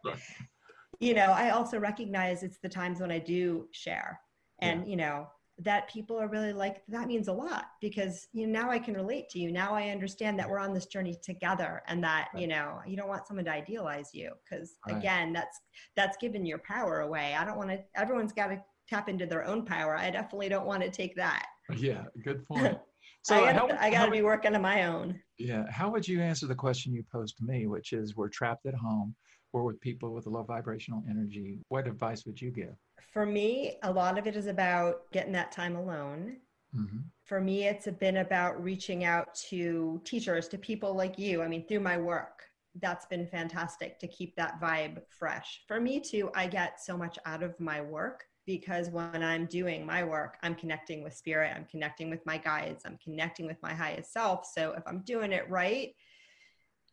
you 1.00 1.14
know 1.14 1.32
i 1.32 1.52
also 1.52 1.80
recognize 1.80 2.44
it's 2.44 2.58
the 2.58 2.70
times 2.70 3.00
when 3.00 3.12
i 3.12 3.20
do 3.20 3.68
share 3.72 4.20
and 4.60 4.82
yeah. 4.82 4.90
you 4.90 4.96
know 4.98 5.28
that 5.60 5.90
people 5.90 6.20
are 6.20 6.28
really 6.28 6.54
like 6.54 6.84
that 6.88 7.08
means 7.08 7.28
a 7.28 7.34
lot 7.34 7.66
because 7.82 8.28
you 8.32 8.46
know 8.46 8.62
now 8.62 8.70
I 8.70 8.78
can 8.78 8.94
relate 8.94 9.30
to 9.30 9.40
you. 9.40 9.52
Now 9.52 9.74
I 9.74 9.90
understand 9.90 10.38
that 10.40 10.50
we're 10.50 10.60
on 10.60 10.74
this 10.74 10.86
journey 10.86 11.16
together 11.24 11.82
and 11.88 12.04
that 12.04 12.30
right. 12.34 12.42
you 12.42 12.48
know 12.48 12.80
you 12.86 12.96
don't 12.96 13.08
want 13.08 13.28
someone 13.28 13.46
to 13.46 13.52
idealize 13.52 14.10
you 14.14 14.32
because 14.44 14.76
right. 14.88 14.98
again 14.98 15.34
that's 15.34 15.60
that's 15.96 16.18
giving 16.18 16.46
your 16.46 16.60
power 16.60 17.02
away. 17.02 17.36
I 17.38 17.44
don't 17.44 17.58
want 17.58 17.72
to 17.72 17.80
everyone's 17.96 18.34
got 18.34 18.48
to 18.48 18.62
tap 18.88 19.10
into 19.10 19.26
their 19.26 19.46
own 19.46 19.66
power. 19.66 19.98
I 19.98 20.12
definitely 20.12 20.50
don't 20.50 20.68
want 20.68 20.84
to 20.84 20.92
take 20.92 21.16
that. 21.16 21.48
Yeah 21.76 22.04
good 22.24 22.46
point. 22.52 22.78
So 23.24 23.44
I 23.44 23.52
got 23.52 23.72
I 23.74 23.90
got 23.90 24.06
to 24.06 24.12
be 24.12 24.22
working 24.22 24.56
on 24.56 24.62
my 24.62 24.86
own. 24.86 25.20
Yeah 25.40 25.64
how 25.72 25.90
would 25.90 26.08
you 26.08 26.22
answer 26.22 26.46
the 26.46 26.56
question 26.56 26.94
you 26.94 27.04
posed 27.12 27.38
to 27.38 27.44
me 27.46 27.66
which 27.66 27.94
is 27.94 28.16
we're 28.16 28.30
trapped 28.30 28.68
at 28.68 28.76
home 28.76 29.16
we're 29.54 29.64
with 29.64 29.80
people 29.82 30.14
with 30.14 30.28
a 30.28 30.30
low 30.30 30.44
vibrational 30.44 31.04
energy. 31.10 31.60
What 31.70 31.88
advice 31.88 32.26
would 32.26 32.40
you 32.40 32.52
give 32.52 32.76
for 33.12 33.26
me, 33.26 33.78
a 33.84 33.92
lot 33.92 34.18
of 34.18 34.28
it 34.28 34.36
is 34.36 34.48
about 34.48 35.12
getting 35.12 35.34
that 35.34 35.52
time 35.52 35.76
alone. 35.76 36.38
Mm-hmm. 36.76 37.00
For 37.24 37.42
me, 37.42 37.68
it's 37.68 37.88
been 37.88 38.18
about 38.18 38.62
reaching 38.64 39.04
out 39.04 39.34
to 39.50 40.02
teachers, 40.06 40.48
to 40.50 40.58
people 40.58 40.94
like 40.94 41.18
you. 41.18 41.42
I 41.42 41.48
mean, 41.48 41.66
through 41.68 41.80
my 41.82 41.98
work, 41.98 42.44
that's 42.80 43.06
been 43.06 43.28
fantastic 43.28 44.00
to 44.00 44.08
keep 44.08 44.36
that 44.36 44.62
vibe 44.62 45.02
fresh. 45.10 45.64
For 45.68 45.80
me, 45.80 46.00
too, 46.00 46.30
I 46.36 46.48
get 46.48 46.82
so 46.82 46.98
much 46.98 47.18
out 47.26 47.44
of 47.44 47.60
my 47.60 47.82
work 47.82 48.26
because 48.46 48.90
when 48.90 49.22
I'm 49.24 49.46
doing 49.46 49.86
my 49.86 50.04
work, 50.04 50.38
I'm 50.42 50.56
connecting 50.56 51.04
with 51.04 51.14
spirit, 51.14 51.54
I'm 51.56 51.66
connecting 51.66 52.10
with 52.10 52.26
my 52.26 52.38
guides, 52.38 52.84
I'm 52.86 52.98
connecting 53.04 53.46
with 53.46 53.62
my 53.62 53.74
highest 53.74 54.14
self. 54.14 54.46
So 54.46 54.74
if 54.78 54.84
I'm 54.88 55.00
doing 55.00 55.34
it 55.34 55.50
right, 55.50 55.94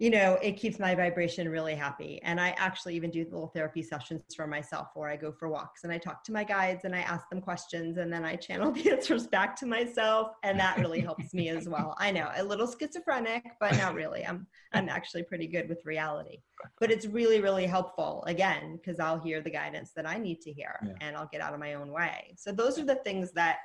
you 0.05 0.11
know, 0.11 0.35
it 0.43 0.59
keeps 0.59 0.79
my 0.79 0.95
vibration 0.95 1.49
really 1.49 1.75
happy. 1.75 2.21
And 2.25 2.39
I 2.39 2.51
actually 2.59 2.95
even 2.95 3.11
do 3.11 3.25
little 3.25 3.49
therapy 3.49 3.83
sessions 3.83 4.21
for 4.37 4.47
myself 4.47 4.89
where 4.93 5.09
I 5.09 5.17
go 5.17 5.33
for 5.33 5.49
walks 5.49 5.83
and 5.83 5.91
I 5.91 5.97
talk 5.97 6.23
to 6.25 6.33
my 6.33 6.45
guides 6.45 6.85
and 6.85 6.95
I 6.95 6.99
ask 6.99 7.31
them 7.31 7.41
questions 7.41 7.97
and 7.97 8.13
then 8.13 8.23
I 8.23 8.37
channel 8.37 8.71
the 8.75 8.91
answers 8.91 9.27
back 9.27 9.57
to 9.61 9.67
myself. 9.67 10.33
And 10.43 10.61
that 10.61 10.77
really 10.77 11.01
helps 11.01 11.33
me 11.33 11.49
as 11.49 11.71
well. 11.71 11.97
I 11.99 12.11
know 12.11 12.29
a 12.37 12.45
little 12.45 12.71
schizophrenic, 12.71 13.45
but 13.59 13.79
not 13.79 13.95
really. 13.95 14.27
I'm 14.27 14.47
I'm 14.75 14.91
actually 14.91 15.23
pretty 15.23 15.47
good 15.47 15.71
with 15.71 15.87
reality. 15.87 16.43
But 16.81 16.91
it's 16.91 17.07
really, 17.07 17.41
really 17.41 17.65
helpful 17.65 18.25
again, 18.27 18.77
because 18.77 19.01
I'll 19.01 19.19
hear 19.19 19.41
the 19.41 19.49
guidance 19.49 19.93
that 19.97 20.07
I 20.07 20.19
need 20.19 20.43
to 20.43 20.53
hear 20.53 20.81
yeah. 20.85 20.93
and 21.01 21.17
I'll 21.17 21.31
get 21.33 21.41
out 21.41 21.55
of 21.55 21.61
my 21.61 21.75
own 21.75 21.91
way. 21.91 22.35
So 22.37 22.53
those 22.53 22.79
are 22.79 22.85
the 22.85 22.97
things 22.97 23.33
that 23.33 23.57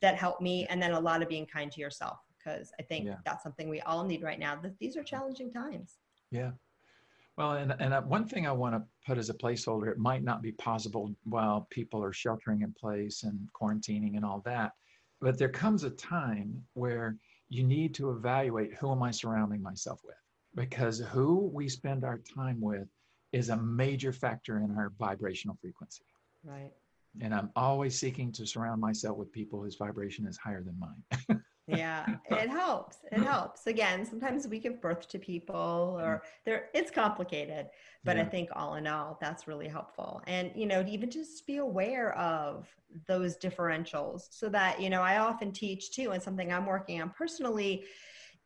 that 0.00 0.16
help 0.16 0.40
me. 0.40 0.66
And 0.70 0.80
then 0.82 0.92
a 0.92 1.00
lot 1.00 1.20
of 1.20 1.28
being 1.28 1.44
kind 1.44 1.70
to 1.70 1.82
yourself 1.82 2.16
because 2.42 2.72
I 2.78 2.82
think 2.82 3.06
yeah. 3.06 3.16
that's 3.24 3.42
something 3.42 3.68
we 3.68 3.80
all 3.82 4.04
need 4.04 4.22
right 4.22 4.38
now. 4.38 4.56
That 4.56 4.78
these 4.78 4.96
are 4.96 5.02
challenging 5.02 5.52
times. 5.52 5.98
Yeah. 6.30 6.52
Well, 7.36 7.52
and, 7.52 7.74
and 7.78 7.94
uh, 7.94 8.02
one 8.02 8.26
thing 8.26 8.46
I 8.46 8.52
want 8.52 8.74
to 8.74 8.82
put 9.06 9.16
as 9.16 9.30
a 9.30 9.34
placeholder, 9.34 9.90
it 9.90 9.98
might 9.98 10.22
not 10.22 10.42
be 10.42 10.52
possible 10.52 11.14
while 11.24 11.66
people 11.70 12.04
are 12.04 12.12
sheltering 12.12 12.60
in 12.60 12.74
place 12.74 13.22
and 13.22 13.48
quarantining 13.58 14.16
and 14.16 14.24
all 14.24 14.42
that, 14.44 14.72
but 15.20 15.38
there 15.38 15.48
comes 15.48 15.84
a 15.84 15.90
time 15.90 16.62
where 16.74 17.16
you 17.48 17.64
need 17.64 17.94
to 17.94 18.10
evaluate 18.10 18.74
who 18.74 18.92
am 18.92 19.02
I 19.02 19.10
surrounding 19.10 19.62
myself 19.62 20.00
with? 20.04 20.16
Because 20.54 20.98
who 20.98 21.50
we 21.54 21.68
spend 21.68 22.04
our 22.04 22.18
time 22.18 22.60
with 22.60 22.88
is 23.32 23.48
a 23.48 23.56
major 23.56 24.12
factor 24.12 24.58
in 24.58 24.70
our 24.76 24.92
vibrational 24.98 25.56
frequency. 25.60 26.04
Right. 26.44 26.70
And 27.20 27.34
I'm 27.34 27.50
always 27.56 27.98
seeking 27.98 28.32
to 28.32 28.46
surround 28.46 28.80
myself 28.80 29.16
with 29.16 29.32
people 29.32 29.62
whose 29.62 29.76
vibration 29.76 30.26
is 30.26 30.36
higher 30.36 30.62
than 30.62 30.78
mine. 30.78 31.42
yeah 31.68 32.06
it 32.30 32.50
helps 32.50 32.98
it 33.12 33.18
helps 33.22 33.66
again 33.66 34.04
sometimes 34.04 34.48
we 34.48 34.58
give 34.58 34.80
birth 34.80 35.08
to 35.08 35.18
people 35.18 35.96
or 36.00 36.22
mm. 36.24 36.28
there 36.44 36.68
it's 36.74 36.90
complicated 36.90 37.68
but 38.04 38.16
yeah. 38.16 38.22
i 38.22 38.24
think 38.26 38.48
all 38.54 38.74
in 38.74 38.86
all 38.86 39.16
that's 39.20 39.46
really 39.46 39.68
helpful 39.68 40.20
and 40.26 40.50
you 40.56 40.66
know 40.66 40.84
even 40.88 41.10
just 41.10 41.46
be 41.46 41.58
aware 41.58 42.16
of 42.18 42.66
those 43.06 43.36
differentials 43.36 44.26
so 44.30 44.48
that 44.48 44.80
you 44.80 44.90
know 44.90 45.02
i 45.02 45.18
often 45.18 45.52
teach 45.52 45.92
too 45.92 46.10
and 46.10 46.22
something 46.22 46.52
i'm 46.52 46.66
working 46.66 47.00
on 47.00 47.10
personally 47.10 47.84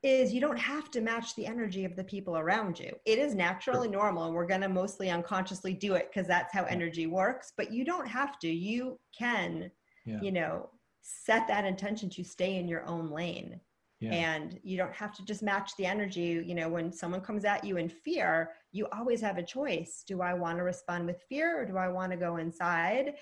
is 0.02 0.32
you 0.32 0.40
don't 0.40 0.58
have 0.58 0.90
to 0.90 1.00
match 1.00 1.34
the 1.34 1.46
energy 1.46 1.84
of 1.84 1.96
the 1.96 2.04
people 2.04 2.36
around 2.36 2.78
you. 2.78 2.94
It 3.06 3.18
is 3.18 3.34
natural 3.34 3.82
and 3.82 3.90
normal, 3.90 4.26
and 4.26 4.34
we're 4.34 4.46
going 4.46 4.60
to 4.60 4.68
mostly 4.68 5.10
unconsciously 5.10 5.72
do 5.72 5.94
it 5.94 6.10
because 6.12 6.28
that's 6.28 6.52
how 6.52 6.64
energy 6.64 7.06
works. 7.06 7.52
But 7.56 7.72
you 7.72 7.84
don't 7.84 8.06
have 8.06 8.38
to. 8.40 8.48
You 8.48 9.00
can, 9.16 9.70
yeah. 10.04 10.20
you 10.20 10.32
know, 10.32 10.68
set 11.06 11.46
that 11.46 11.64
intention 11.64 12.10
to 12.10 12.24
stay 12.24 12.56
in 12.56 12.66
your 12.66 12.84
own 12.84 13.10
lane. 13.10 13.60
Yeah. 14.00 14.12
And 14.12 14.58
you 14.62 14.76
don't 14.76 14.92
have 14.92 15.14
to 15.16 15.24
just 15.24 15.42
match 15.42 15.70
the 15.78 15.86
energy. 15.86 16.42
You 16.44 16.54
know, 16.54 16.68
when 16.68 16.92
someone 16.92 17.20
comes 17.20 17.44
at 17.44 17.64
you 17.64 17.76
in 17.76 17.88
fear, 17.88 18.50
you 18.72 18.88
always 18.92 19.20
have 19.20 19.38
a 19.38 19.42
choice. 19.42 20.04
Do 20.06 20.20
I 20.20 20.34
want 20.34 20.58
to 20.58 20.64
respond 20.64 21.06
with 21.06 21.22
fear 21.28 21.60
or 21.60 21.64
do 21.64 21.76
I 21.78 21.88
want 21.88 22.10
to 22.10 22.18
go 22.18 22.36
inside, 22.36 23.14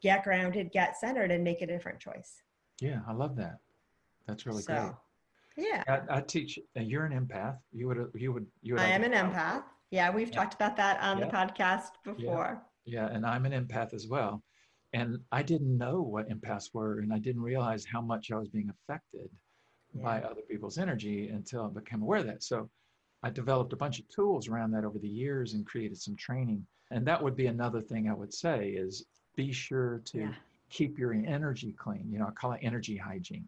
get 0.00 0.24
grounded, 0.24 0.70
get 0.72 0.96
centered, 0.96 1.30
and 1.30 1.44
make 1.44 1.60
a 1.62 1.66
different 1.66 1.98
choice? 1.98 2.42
Yeah, 2.80 3.00
I 3.06 3.12
love 3.12 3.36
that. 3.36 3.58
That's 4.26 4.46
really 4.46 4.62
so, 4.62 4.96
great. 5.56 5.66
Yeah. 5.68 5.82
I, 5.88 6.18
I, 6.18 6.20
teach, 6.22 6.58
uh, 6.78 6.80
you're 6.80 7.04
an 7.04 7.12
empath. 7.12 7.58
You 7.72 7.88
would, 7.88 8.10
you 8.14 8.32
would, 8.32 8.46
you 8.62 8.74
would. 8.74 8.82
I 8.82 8.86
am 8.86 9.02
an 9.02 9.12
empath. 9.12 9.64
Yeah, 9.90 10.10
we've 10.14 10.28
yeah. 10.28 10.34
talked 10.34 10.54
about 10.54 10.76
that 10.76 11.02
on 11.02 11.18
yeah. 11.18 11.26
the 11.26 11.32
podcast 11.32 11.90
before. 12.04 12.62
Yeah. 12.86 13.08
yeah, 13.08 13.14
and 13.14 13.26
I'm 13.26 13.44
an 13.44 13.52
empath 13.52 13.92
as 13.92 14.06
well 14.06 14.42
and 14.92 15.18
I 15.30 15.42
didn't 15.42 15.76
know 15.76 16.02
what 16.02 16.28
empaths 16.28 16.74
were, 16.74 17.00
and 17.00 17.12
I 17.12 17.18
didn't 17.18 17.42
realize 17.42 17.84
how 17.84 18.00
much 18.00 18.30
I 18.30 18.36
was 18.36 18.48
being 18.48 18.70
affected 18.70 19.30
yeah. 19.94 20.02
by 20.02 20.22
other 20.22 20.42
people's 20.42 20.78
energy 20.78 21.28
until 21.28 21.64
I 21.64 21.68
became 21.68 22.02
aware 22.02 22.20
of 22.20 22.26
that. 22.26 22.42
So 22.42 22.68
I 23.22 23.30
developed 23.30 23.72
a 23.72 23.76
bunch 23.76 23.98
of 23.98 24.08
tools 24.08 24.48
around 24.48 24.72
that 24.72 24.84
over 24.84 24.98
the 24.98 25.08
years 25.08 25.54
and 25.54 25.66
created 25.66 26.00
some 26.00 26.16
training. 26.16 26.66
And 26.90 27.06
that 27.06 27.22
would 27.22 27.36
be 27.36 27.46
another 27.46 27.80
thing 27.80 28.08
I 28.08 28.14
would 28.14 28.34
say 28.34 28.70
is 28.70 29.04
be 29.36 29.52
sure 29.52 30.02
to 30.06 30.18
yeah. 30.18 30.34
keep 30.70 30.98
your 30.98 31.12
energy 31.12 31.72
clean. 31.78 32.08
You 32.10 32.18
know, 32.18 32.26
I 32.26 32.30
call 32.32 32.52
it 32.52 32.60
energy 32.62 32.96
hygiene. 32.96 33.44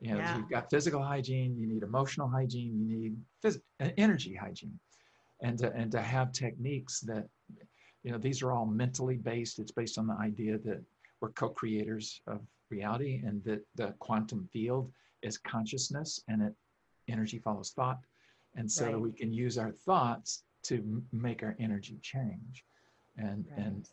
You 0.00 0.14
know, 0.14 0.18
yeah. 0.18 0.36
you've 0.36 0.50
got 0.50 0.68
physical 0.68 1.00
hygiene, 1.00 1.56
you 1.56 1.68
need 1.68 1.84
emotional 1.84 2.26
hygiene, 2.26 2.84
you 2.88 2.98
need 2.98 3.16
phys- 3.44 3.60
energy 3.96 4.34
hygiene, 4.34 4.76
and 5.42 5.56
to, 5.60 5.72
and 5.74 5.92
to 5.92 6.02
have 6.02 6.32
techniques 6.32 7.00
that 7.02 7.28
you 8.02 8.10
know, 8.10 8.18
these 8.18 8.42
are 8.42 8.52
all 8.52 8.66
mentally 8.66 9.16
based. 9.16 9.58
It's 9.58 9.72
based 9.72 9.98
on 9.98 10.06
the 10.06 10.14
idea 10.14 10.58
that 10.58 10.82
we're 11.20 11.30
co-creators 11.30 12.20
of 12.26 12.40
reality 12.70 13.22
and 13.24 13.42
that 13.44 13.64
the 13.76 13.94
quantum 13.98 14.48
field 14.52 14.90
is 15.22 15.38
consciousness 15.38 16.20
and 16.28 16.42
it 16.42 16.54
energy 17.08 17.38
follows 17.38 17.70
thought. 17.70 17.98
And 18.56 18.70
so 18.70 18.86
right. 18.86 19.00
we 19.00 19.12
can 19.12 19.32
use 19.32 19.56
our 19.56 19.70
thoughts 19.70 20.42
to 20.64 21.02
make 21.12 21.42
our 21.42 21.56
energy 21.58 21.98
change. 22.02 22.64
And 23.16 23.46
right. 23.50 23.66
and 23.66 23.88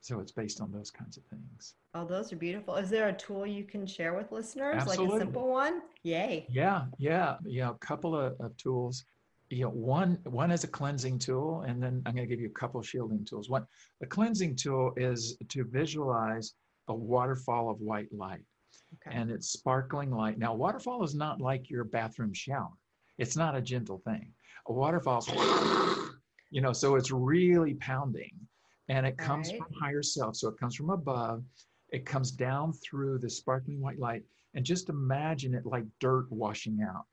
so 0.00 0.20
it's 0.20 0.32
based 0.32 0.60
on 0.60 0.70
those 0.70 0.90
kinds 0.90 1.16
of 1.16 1.24
things. 1.24 1.76
Oh, 1.94 2.04
those 2.04 2.30
are 2.30 2.36
beautiful. 2.36 2.76
Is 2.76 2.90
there 2.90 3.08
a 3.08 3.12
tool 3.14 3.46
you 3.46 3.64
can 3.64 3.86
share 3.86 4.14
with 4.14 4.32
listeners, 4.32 4.82
Absolutely. 4.82 5.06
like 5.06 5.16
a 5.16 5.24
simple 5.24 5.48
one? 5.48 5.80
Yay. 6.02 6.46
Yeah, 6.50 6.84
yeah. 6.98 7.36
Yeah, 7.42 7.70
a 7.70 7.74
couple 7.74 8.14
of, 8.14 8.38
of 8.38 8.54
tools 8.58 9.06
you 9.54 9.64
know, 9.64 9.70
one 9.70 10.18
one 10.24 10.50
is 10.50 10.64
a 10.64 10.68
cleansing 10.68 11.18
tool, 11.18 11.62
and 11.62 11.80
then 11.80 12.02
I'm 12.06 12.14
going 12.14 12.28
to 12.28 12.34
give 12.34 12.40
you 12.40 12.48
a 12.48 12.58
couple 12.58 12.80
of 12.80 12.88
shielding 12.88 13.24
tools. 13.24 13.48
One, 13.48 13.64
the 14.00 14.06
cleansing 14.06 14.56
tool 14.56 14.92
is 14.96 15.36
to 15.48 15.64
visualize 15.64 16.54
a 16.88 16.94
waterfall 16.94 17.70
of 17.70 17.80
white 17.80 18.12
light, 18.12 18.44
okay. 18.94 19.16
and 19.16 19.30
it's 19.30 19.50
sparkling 19.50 20.10
light. 20.10 20.38
Now, 20.38 20.54
waterfall 20.54 21.04
is 21.04 21.14
not 21.14 21.40
like 21.40 21.70
your 21.70 21.84
bathroom 21.84 22.32
shower. 22.32 22.72
It's 23.18 23.36
not 23.36 23.54
a 23.54 23.62
gentle 23.62 24.02
thing. 24.04 24.32
A 24.66 24.72
waterfall's, 24.72 25.28
you 26.50 26.60
know, 26.60 26.72
so 26.72 26.96
it's 26.96 27.12
really 27.12 27.74
pounding, 27.74 28.32
and 28.88 29.06
it 29.06 29.16
comes 29.16 29.50
right. 29.50 29.58
from 29.58 29.72
higher 29.80 30.02
self. 30.02 30.34
So 30.34 30.48
it 30.48 30.58
comes 30.58 30.74
from 30.74 30.90
above. 30.90 31.44
It 31.90 32.04
comes 32.04 32.32
down 32.32 32.72
through 32.72 33.18
the 33.18 33.30
sparkling 33.30 33.80
white 33.80 34.00
light, 34.00 34.24
and 34.54 34.64
just 34.64 34.88
imagine 34.88 35.54
it 35.54 35.64
like 35.64 35.84
dirt 36.00 36.26
washing 36.32 36.80
out 36.82 37.04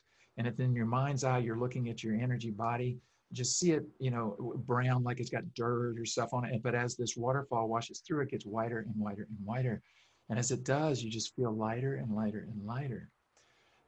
and 0.42 0.48
if 0.48 0.60
in 0.60 0.74
your 0.74 0.88
mind's 0.88 1.24
eye 1.24 1.38
you're 1.38 1.60
looking 1.60 1.88
at 1.88 2.02
your 2.04 2.16
energy 2.16 2.50
body 2.50 2.98
just 3.32 3.60
see 3.60 3.74
it 3.74 3.84
you 4.00 4.10
know 4.10 4.56
brown 4.66 5.04
like 5.04 5.20
it's 5.20 5.30
got 5.30 5.44
dirt 5.54 6.00
or 6.00 6.04
stuff 6.04 6.34
on 6.34 6.44
it 6.46 6.64
but 6.64 6.74
as 6.74 6.96
this 6.96 7.16
waterfall 7.16 7.70
washes 7.70 8.00
through 8.00 8.22
it 8.22 8.32
gets 8.32 8.44
whiter 8.44 8.80
and 8.80 8.96
whiter 8.96 9.28
and 9.30 9.46
whiter. 9.46 9.84
And 10.30 10.40
as 10.40 10.50
it 10.50 10.64
does 10.64 11.04
you 11.04 11.12
just 11.12 11.36
feel 11.36 11.56
lighter 11.56 11.98
and 11.98 12.16
lighter 12.16 12.48
and 12.52 12.66
lighter. 12.66 13.12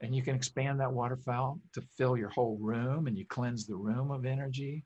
And 0.01 0.15
you 0.15 0.21
can 0.21 0.35
expand 0.35 0.79
that 0.79 0.93
waterfall 0.93 1.59
to 1.73 1.81
fill 1.97 2.17
your 2.17 2.29
whole 2.29 2.59
room 2.61 3.07
and 3.07 3.17
you 3.17 3.25
cleanse 3.25 3.65
the 3.65 3.75
room 3.75 4.11
of 4.11 4.25
energy. 4.25 4.83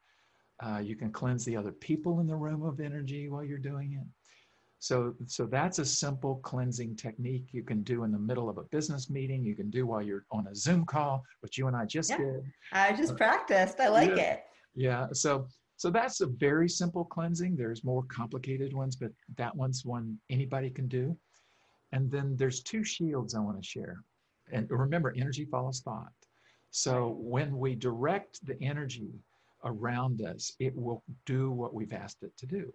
Uh, 0.64 0.78
you 0.78 0.96
can 0.96 1.12
cleanse 1.12 1.44
the 1.44 1.58
other 1.58 1.74
people 1.74 2.22
in 2.22 2.28
the 2.28 2.36
room 2.36 2.64
of 2.64 2.80
energy 2.80 3.28
while 3.28 3.44
you're 3.44 3.58
doing 3.58 3.92
it 3.94 4.08
so, 4.80 5.16
so 5.26 5.46
that's 5.46 5.80
a 5.80 5.86
simple 5.86 6.36
cleansing 6.44 6.96
technique 6.96 7.48
you 7.52 7.64
can 7.64 7.82
do 7.82 8.04
in 8.04 8.12
the 8.12 8.20
middle 8.20 8.50
of 8.50 8.58
a 8.58 8.64
business 8.64 9.10
meeting. 9.10 9.44
You 9.44 9.56
can 9.56 9.70
do 9.70 9.88
while 9.88 10.02
you're 10.02 10.26
on 10.32 10.48
a 10.48 10.56
Zoom 10.56 10.86
call, 10.86 11.24
which 11.42 11.58
you 11.58 11.68
and 11.68 11.76
I 11.76 11.86
just 11.86 12.12
yeah. 12.12 12.18
did. 12.18 12.52
I 12.72 12.94
just 12.94 13.14
uh, 13.14 13.16
practiced. 13.16 13.80
I 13.80 13.88
like 13.90 14.16
yeah. 14.16 14.34
it. 14.34 14.44
Yeah. 14.76 15.08
So, 15.14 15.48
so 15.78 15.90
that's 15.90 16.22
a 16.22 16.28
very 16.28 16.70
simple 16.70 17.06
cleansing. 17.06 17.56
There's 17.56 17.84
more 17.84 18.04
complicated 18.04 18.74
ones, 18.74 18.96
but 18.96 19.12
that 19.38 19.56
one's 19.56 19.84
one 19.84 20.18
anybody 20.30 20.70
can 20.70 20.88
do. 20.88 21.18
And 21.92 22.12
then 22.12 22.36
there's 22.38 22.62
two 22.62 22.84
shields 22.84 23.34
I 23.34 23.40
want 23.40 23.62
to 23.62 23.68
share. 23.68 24.04
And 24.52 24.70
remember, 24.70 25.14
energy 25.18 25.46
follows 25.46 25.82
thought. 25.82 26.12
So 26.70 27.18
when 27.20 27.58
we 27.58 27.76
direct 27.76 28.46
the 28.46 28.62
energy 28.62 29.12
around 29.64 30.22
us, 30.22 30.54
it 30.60 30.76
will 30.76 31.04
do 31.26 31.52
what 31.52 31.74
we've 31.74 31.94
asked 31.94 32.24
it 32.24 32.38
to 32.38 32.46
do. 32.46 32.72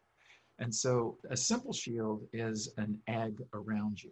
And 0.59 0.75
so 0.75 1.19
a 1.31 1.37
simple 1.37 1.73
shield 1.73 2.23
is 2.33 2.73
an 2.77 3.01
egg 3.09 3.43
around 3.55 4.03
you 4.03 4.11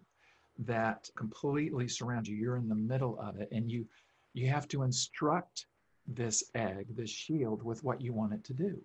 that 0.58 1.08
completely 1.16 1.88
surrounds 1.88 2.28
you. 2.28 2.36
You're 2.36 2.56
in 2.56 2.68
the 2.68 2.74
middle 2.74 3.18
of 3.20 3.40
it 3.40 3.48
and 3.52 3.70
you 3.70 3.86
you 4.32 4.48
have 4.48 4.68
to 4.68 4.82
instruct 4.82 5.66
this 6.06 6.44
egg, 6.54 6.86
this 6.96 7.10
shield 7.10 7.62
with 7.62 7.82
what 7.82 8.00
you 8.00 8.12
want 8.12 8.32
it 8.32 8.44
to 8.44 8.54
do. 8.54 8.80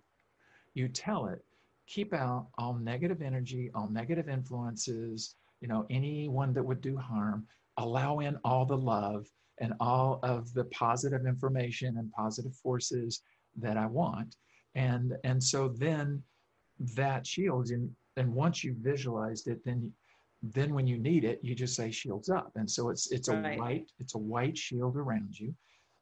You 0.74 0.88
tell 0.88 1.26
it, 1.26 1.44
keep 1.86 2.12
out 2.12 2.48
all 2.58 2.74
negative 2.74 3.22
energy, 3.22 3.70
all 3.74 3.88
negative 3.88 4.28
influences, 4.28 5.36
you 5.60 5.68
know, 5.68 5.86
anyone 5.88 6.52
that 6.52 6.64
would 6.64 6.80
do 6.80 6.96
harm, 6.96 7.46
allow 7.76 8.18
in 8.18 8.36
all 8.44 8.64
the 8.64 8.76
love 8.76 9.30
and 9.58 9.72
all 9.80 10.20
of 10.22 10.52
the 10.52 10.64
positive 10.64 11.26
information 11.26 11.96
and 11.98 12.10
positive 12.12 12.54
forces 12.54 13.22
that 13.56 13.76
I 13.76 13.86
want. 13.86 14.36
And 14.74 15.16
and 15.24 15.42
so 15.42 15.68
then 15.68 16.22
that 16.94 17.26
shields 17.26 17.70
and 17.70 17.90
and 18.16 18.32
once 18.32 18.64
you've 18.64 18.78
visualized 18.78 19.48
it, 19.48 19.64
then 19.64 19.92
then 20.42 20.74
when 20.74 20.86
you 20.86 20.98
need 20.98 21.24
it, 21.24 21.40
you 21.42 21.54
just 21.54 21.74
say 21.74 21.90
shields 21.90 22.28
up. 22.28 22.52
And 22.56 22.70
so 22.70 22.90
it's 22.90 23.10
it's 23.10 23.28
right. 23.28 23.56
a 23.56 23.60
white, 23.60 23.90
it's 23.98 24.14
a 24.14 24.18
white 24.18 24.56
shield 24.56 24.96
around 24.96 25.38
you. 25.38 25.54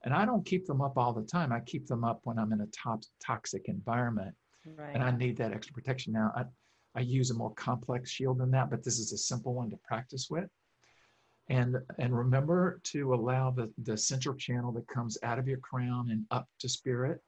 And 0.04 0.12
I 0.12 0.26
don't 0.26 0.44
keep 0.44 0.66
them 0.66 0.82
up 0.82 0.98
all 0.98 1.12
the 1.12 1.22
time. 1.22 1.52
I 1.52 1.60
keep 1.60 1.87
them 1.87 2.04
up 2.04 2.20
when 2.24 2.38
I'm 2.38 2.52
in 2.52 2.60
a 2.60 2.66
top 2.66 3.02
toxic 3.24 3.68
environment 3.68 4.34
right. 4.76 4.94
and 4.94 5.02
I 5.02 5.10
need 5.10 5.37
that 5.38 5.52
extra 5.52 5.74
protection. 5.74 6.12
Now 6.12 6.32
I 6.37 6.44
I 6.94 7.00
use 7.00 7.30
a 7.30 7.34
more 7.34 7.52
complex 7.54 8.10
shield 8.10 8.38
than 8.38 8.50
that, 8.52 8.70
but 8.70 8.84
this 8.84 8.98
is 8.98 9.12
a 9.12 9.18
simple 9.18 9.54
one 9.54 9.70
to 9.70 9.78
practice 9.87 10.28
with. 10.30 10.48
And, 11.48 11.76
and 11.98 12.16
remember 12.16 12.80
to 12.84 13.14
allow 13.14 13.50
the, 13.50 13.70
the 13.82 13.96
central 13.96 14.34
channel 14.37 14.72
that 14.72 14.87
comes 14.87 15.18
out 15.22 15.38
of 15.38 15.48
your 15.48 15.58
crown 15.58 16.10
and 16.10 16.24
up 16.30 16.48
to 16.60 16.68
spirit, 16.68 17.20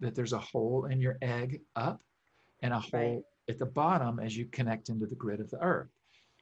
that 0.00 0.14
there's 0.14 0.32
a 0.32 0.38
hole 0.38 0.86
in 0.86 1.00
your 1.00 1.16
egg 1.22 1.60
up 1.76 2.02
and 2.62 2.72
a 2.72 2.78
hole 2.78 3.14
right. 3.16 3.22
at 3.48 3.58
the 3.58 3.66
bottom 3.66 4.18
as 4.18 4.36
you 4.36 4.46
connect 4.46 4.88
into 4.88 5.06
the 5.06 5.14
grid 5.14 5.40
of 5.40 5.50
the 5.50 5.62
earth. 5.62 5.90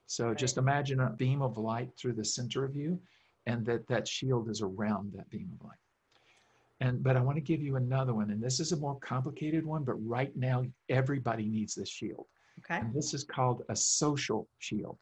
So 0.06 0.28
right. 0.28 0.36
just 0.36 0.58
imagine 0.58 1.00
a 1.00 1.10
beam 1.10 1.42
of 1.42 1.58
light 1.58 1.90
through 1.98 2.14
the 2.14 2.24
center 2.24 2.64
of 2.64 2.76
you 2.76 3.00
and 3.46 3.64
that 3.66 3.86
that 3.88 4.06
shield 4.06 4.48
is 4.48 4.62
around 4.62 5.12
that 5.14 5.30
beam 5.30 5.50
of 5.58 5.66
light. 5.66 5.78
And 6.80 7.02
but 7.02 7.16
I 7.16 7.20
want 7.20 7.36
to 7.36 7.42
give 7.42 7.60
you 7.60 7.76
another 7.76 8.14
one, 8.14 8.30
and 8.30 8.42
this 8.42 8.58
is 8.58 8.72
a 8.72 8.76
more 8.76 8.98
complicated 9.00 9.66
one, 9.66 9.84
but 9.84 9.94
right 9.94 10.34
now 10.34 10.64
everybody 10.88 11.46
needs 11.46 11.74
this 11.74 11.90
shield. 11.90 12.26
Okay. 12.60 12.80
And 12.80 12.94
this 12.94 13.12
is 13.12 13.24
called 13.24 13.62
a 13.68 13.76
social 13.76 14.48
shield. 14.58 14.98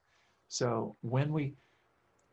So 0.49 0.97
when 1.03 1.33
we, 1.33 1.55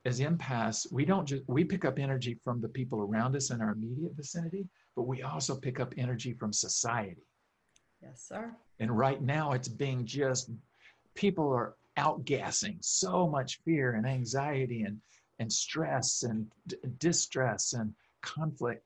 as 0.06 0.20
empaths, 0.20 0.92
we 0.92 1.06
don't 1.06 1.26
just, 1.26 1.44
we 1.48 1.64
pick 1.64 1.86
up 1.86 2.00
energy 2.00 2.40
from 2.44 2.62
the 2.62 2.70
people 2.70 3.02
around 3.02 3.36
us 3.36 3.52
in 3.52 3.62
our 3.62 3.72
immediate 3.72 4.16
vicinity, 4.16 4.68
but 4.96 5.04
we 5.04 5.22
also 5.22 5.56
pick 5.56 5.80
up 5.80 5.94
energy 5.98 6.34
from 6.34 6.54
society. 6.54 7.24
Yes, 8.02 8.26
sir. 8.28 8.56
And 8.80 8.96
right 8.96 9.22
now 9.22 9.54
it's 9.54 9.68
being 9.68 10.06
just, 10.06 10.52
people 11.16 11.50
are 11.50 11.76
outgassing 11.98 12.78
so 12.82 13.28
much 13.28 13.60
fear 13.64 13.94
and 13.94 14.06
anxiety 14.06 14.84
and, 14.84 15.00
and 15.40 15.52
stress 15.52 16.24
and 16.24 16.48
d- 16.68 16.78
distress 17.00 17.74
and 17.74 17.94
conflict 18.22 18.84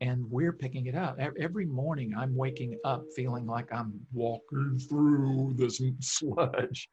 and 0.00 0.30
we're 0.30 0.52
picking 0.52 0.86
it 0.86 0.94
up. 0.94 1.18
Every 1.18 1.66
morning, 1.66 2.14
I'm 2.16 2.34
waking 2.34 2.78
up 2.84 3.04
feeling 3.14 3.46
like 3.46 3.72
I'm 3.72 3.98
walking 4.12 4.78
through 4.78 5.54
this 5.56 5.80
sludge, 6.00 6.88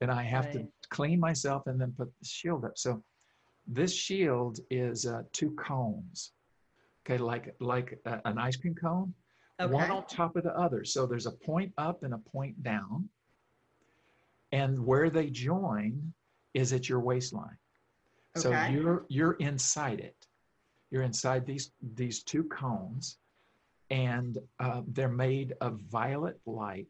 and 0.00 0.10
I 0.10 0.22
have 0.22 0.46
right. 0.46 0.54
to 0.54 0.68
clean 0.90 1.18
myself 1.18 1.66
and 1.66 1.80
then 1.80 1.94
put 1.96 2.08
the 2.20 2.26
shield 2.26 2.64
up. 2.64 2.76
So, 2.76 3.02
this 3.66 3.94
shield 3.94 4.58
is 4.70 5.06
uh, 5.06 5.22
two 5.32 5.52
cones, 5.52 6.32
okay, 7.06 7.16
like 7.18 7.54
like 7.60 7.98
a, 8.04 8.20
an 8.24 8.38
ice 8.38 8.56
cream 8.56 8.74
cone, 8.74 9.14
okay. 9.64 9.72
one 9.72 9.90
on 9.90 10.06
top 10.06 10.36
of 10.36 10.44
the 10.44 10.56
other. 10.56 10.84
So 10.84 11.06
there's 11.06 11.26
a 11.26 11.32
point 11.32 11.72
up 11.78 12.02
and 12.02 12.14
a 12.14 12.18
point 12.18 12.62
down, 12.62 13.08
and 14.50 14.84
where 14.84 15.10
they 15.10 15.30
join 15.30 16.12
is 16.54 16.72
at 16.72 16.88
your 16.88 17.00
waistline. 17.00 17.56
Okay. 18.36 18.42
So 18.42 18.72
you're 18.72 19.04
you're 19.08 19.32
inside 19.34 20.00
it 20.00 20.26
you're 20.92 21.02
inside 21.02 21.46
these 21.46 21.72
these 21.94 22.22
two 22.22 22.44
cones, 22.44 23.16
and 23.90 24.38
uh, 24.60 24.82
they're 24.88 25.08
made 25.08 25.54
of 25.62 25.80
violet 25.90 26.38
light 26.44 26.86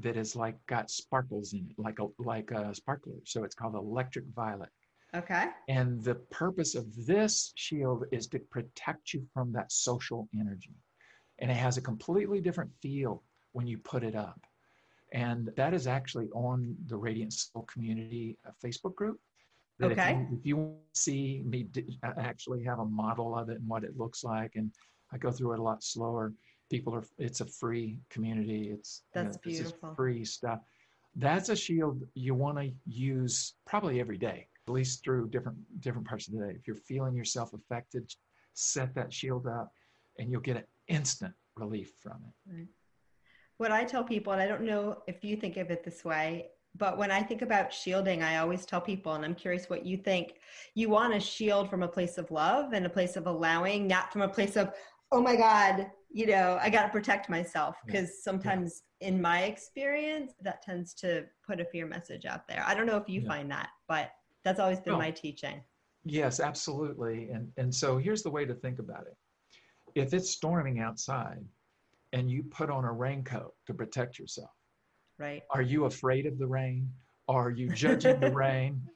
that 0.00 0.16
is 0.16 0.34
like 0.34 0.56
got 0.66 0.90
sparkles 0.90 1.52
in 1.52 1.68
it, 1.70 1.78
like 1.78 2.00
a 2.00 2.08
like 2.18 2.50
a 2.50 2.74
sparkler. 2.74 3.14
So 3.24 3.44
it's 3.44 3.54
called 3.54 3.76
electric 3.76 4.24
violet. 4.34 4.70
Okay. 5.14 5.46
And 5.68 6.02
the 6.02 6.16
purpose 6.16 6.74
of 6.74 6.84
this 7.06 7.52
shield 7.54 8.04
is 8.10 8.26
to 8.28 8.40
protect 8.40 9.14
you 9.14 9.24
from 9.32 9.52
that 9.52 9.70
social 9.70 10.28
energy. 10.34 10.74
And 11.38 11.50
it 11.50 11.56
has 11.56 11.76
a 11.76 11.82
completely 11.82 12.40
different 12.40 12.70
feel 12.80 13.22
when 13.52 13.66
you 13.66 13.78
put 13.78 14.02
it 14.02 14.14
up. 14.14 14.40
And 15.12 15.50
that 15.56 15.74
is 15.74 15.86
actually 15.86 16.28
on 16.30 16.76
the 16.86 16.96
Radiant 16.96 17.32
Soul 17.32 17.62
Community 17.72 18.36
uh, 18.46 18.50
Facebook 18.64 18.94
group. 18.94 19.20
That 19.78 19.92
okay. 19.92 20.12
If 20.12 20.18
you, 20.18 20.36
if 20.38 20.46
you 20.46 20.74
see 20.92 21.42
me 21.46 21.66
actually 22.02 22.62
have 22.64 22.78
a 22.78 22.84
model 22.84 23.36
of 23.36 23.48
it 23.48 23.58
and 23.58 23.68
what 23.68 23.84
it 23.84 23.96
looks 23.96 24.22
like, 24.24 24.52
and 24.54 24.70
I 25.12 25.18
go 25.18 25.30
through 25.30 25.52
it 25.54 25.58
a 25.58 25.62
lot 25.62 25.82
slower. 25.82 26.32
People 26.70 26.94
are. 26.94 27.04
It's 27.18 27.40
a 27.40 27.46
free 27.46 27.98
community. 28.10 28.70
It's 28.72 29.02
that's 29.12 29.38
you 29.44 29.52
know, 29.52 29.58
beautiful. 29.58 29.94
free 29.94 30.24
stuff. 30.24 30.60
That's 31.16 31.48
a 31.48 31.56
shield 31.56 32.02
you 32.14 32.34
want 32.34 32.58
to 32.58 32.72
use 32.86 33.54
probably 33.66 34.00
every 34.00 34.18
day, 34.18 34.48
at 34.66 34.72
least 34.72 35.04
through 35.04 35.28
different 35.28 35.58
different 35.80 36.06
parts 36.06 36.26
of 36.26 36.34
the 36.34 36.40
day. 36.40 36.54
If 36.58 36.66
you're 36.66 36.76
feeling 36.76 37.14
yourself 37.14 37.52
affected, 37.52 38.12
set 38.54 38.94
that 38.94 39.12
shield 39.12 39.46
up, 39.46 39.72
and 40.18 40.30
you'll 40.30 40.40
get 40.40 40.56
an 40.56 40.64
instant 40.88 41.34
relief 41.56 41.92
from 42.02 42.18
it. 42.26 42.52
Right. 42.52 42.68
What 43.58 43.72
I 43.72 43.84
tell 43.84 44.04
people, 44.04 44.32
and 44.32 44.42
I 44.42 44.46
don't 44.46 44.62
know 44.62 45.02
if 45.06 45.22
you 45.22 45.36
think 45.36 45.56
of 45.56 45.70
it 45.70 45.84
this 45.84 46.04
way, 46.04 46.48
but 46.76 46.98
when 46.98 47.10
I 47.12 47.22
think 47.22 47.42
about 47.42 47.72
shielding, 47.72 48.22
I 48.22 48.38
always 48.38 48.66
tell 48.66 48.80
people, 48.80 49.12
and 49.12 49.24
I'm 49.24 49.34
curious 49.34 49.70
what 49.70 49.86
you 49.86 49.96
think, 49.96 50.34
you 50.74 50.88
want 50.88 51.14
to 51.14 51.20
shield 51.20 51.70
from 51.70 51.84
a 51.84 51.88
place 51.88 52.18
of 52.18 52.30
love 52.32 52.72
and 52.72 52.84
a 52.84 52.90
place 52.90 53.16
of 53.16 53.28
allowing, 53.28 53.86
not 53.86 54.12
from 54.12 54.22
a 54.22 54.28
place 54.28 54.56
of, 54.56 54.72
oh 55.12 55.20
my 55.20 55.36
God, 55.36 55.86
you 56.10 56.26
know, 56.26 56.58
I 56.60 56.70
got 56.70 56.82
to 56.82 56.88
protect 56.88 57.30
myself. 57.30 57.76
Because 57.86 58.24
sometimes 58.24 58.82
yeah. 59.00 59.08
in 59.08 59.22
my 59.22 59.42
experience, 59.42 60.32
that 60.40 60.62
tends 60.62 60.94
to 60.94 61.26
put 61.46 61.60
a 61.60 61.64
fear 61.64 61.86
message 61.86 62.24
out 62.24 62.48
there. 62.48 62.64
I 62.66 62.74
don't 62.74 62.86
know 62.86 62.96
if 62.96 63.08
you 63.08 63.20
yeah. 63.20 63.28
find 63.28 63.50
that, 63.52 63.68
but 63.86 64.10
that's 64.42 64.58
always 64.58 64.80
been 64.80 64.94
oh. 64.94 64.98
my 64.98 65.12
teaching. 65.12 65.62
Yes, 66.04 66.40
absolutely. 66.40 67.30
And, 67.30 67.52
and 67.56 67.72
so 67.72 67.98
here's 67.98 68.24
the 68.24 68.30
way 68.30 68.44
to 68.44 68.54
think 68.54 68.80
about 68.80 69.06
it 69.06 69.16
if 69.94 70.12
it's 70.14 70.30
storming 70.30 70.80
outside 70.80 71.44
and 72.12 72.30
you 72.30 72.42
put 72.44 72.70
on 72.70 72.84
a 72.84 72.92
raincoat 72.92 73.52
to 73.66 73.74
protect 73.74 74.18
yourself, 74.18 74.50
Right. 75.18 75.42
Are 75.50 75.62
you 75.62 75.84
afraid 75.84 76.26
of 76.26 76.38
the 76.38 76.46
rain? 76.46 76.90
Are 77.28 77.50
you 77.50 77.68
judging 77.70 78.20
the 78.20 78.30
rain? 78.30 78.80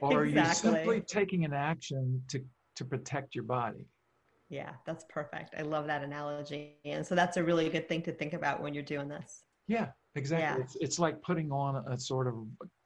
Or 0.00 0.24
exactly. 0.24 0.40
are 0.40 0.48
you 0.48 0.54
simply 0.54 1.00
taking 1.02 1.44
an 1.44 1.52
action 1.52 2.20
to, 2.26 2.42
to 2.74 2.84
protect 2.84 3.36
your 3.36 3.44
body? 3.44 3.86
Yeah, 4.48 4.72
that's 4.84 5.04
perfect. 5.08 5.54
I 5.56 5.62
love 5.62 5.86
that 5.86 6.02
analogy. 6.02 6.74
And 6.84 7.06
so 7.06 7.14
that's 7.14 7.36
a 7.36 7.44
really 7.44 7.68
good 7.68 7.88
thing 7.88 8.02
to 8.02 8.10
think 8.10 8.32
about 8.32 8.60
when 8.60 8.74
you're 8.74 8.82
doing 8.82 9.06
this. 9.06 9.44
Yeah, 9.68 9.90
exactly. 10.16 10.58
Yeah. 10.58 10.64
It's, 10.64 10.76
it's 10.80 10.98
like 10.98 11.22
putting 11.22 11.52
on 11.52 11.84
a, 11.86 11.96
sort 11.96 12.26
of 12.26 12.34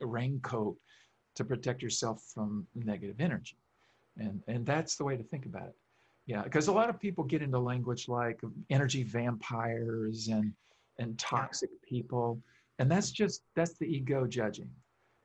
a 0.03 0.07
raincoat 0.07 0.77
to 1.37 1.45
protect 1.47 1.81
yourself 1.81 2.23
from 2.35 2.67
negative 2.75 3.17
energy. 3.19 3.57
And, 4.19 4.43
and 4.47 4.67
that's 4.67 4.97
the 4.97 5.05
way 5.05 5.17
to 5.17 5.23
think 5.23 5.47
about 5.47 5.69
it. 5.69 5.77
Yeah, 6.27 6.43
because 6.43 6.69
a 6.69 6.73
lot 6.73 6.89
of 6.89 6.99
people 6.99 7.25
get 7.25 7.43
into 7.43 7.59
language 7.59 8.09
like 8.09 8.41
energy 8.71 9.03
vampires 9.03 10.29
and, 10.29 10.53
and 10.99 11.19
toxic 11.19 11.71
people 11.83 12.41
and 12.79 12.91
that's 12.91 13.11
just 13.11 13.43
that's 13.55 13.75
the 13.75 13.87
ego 13.87 14.27
judging. 14.27 14.71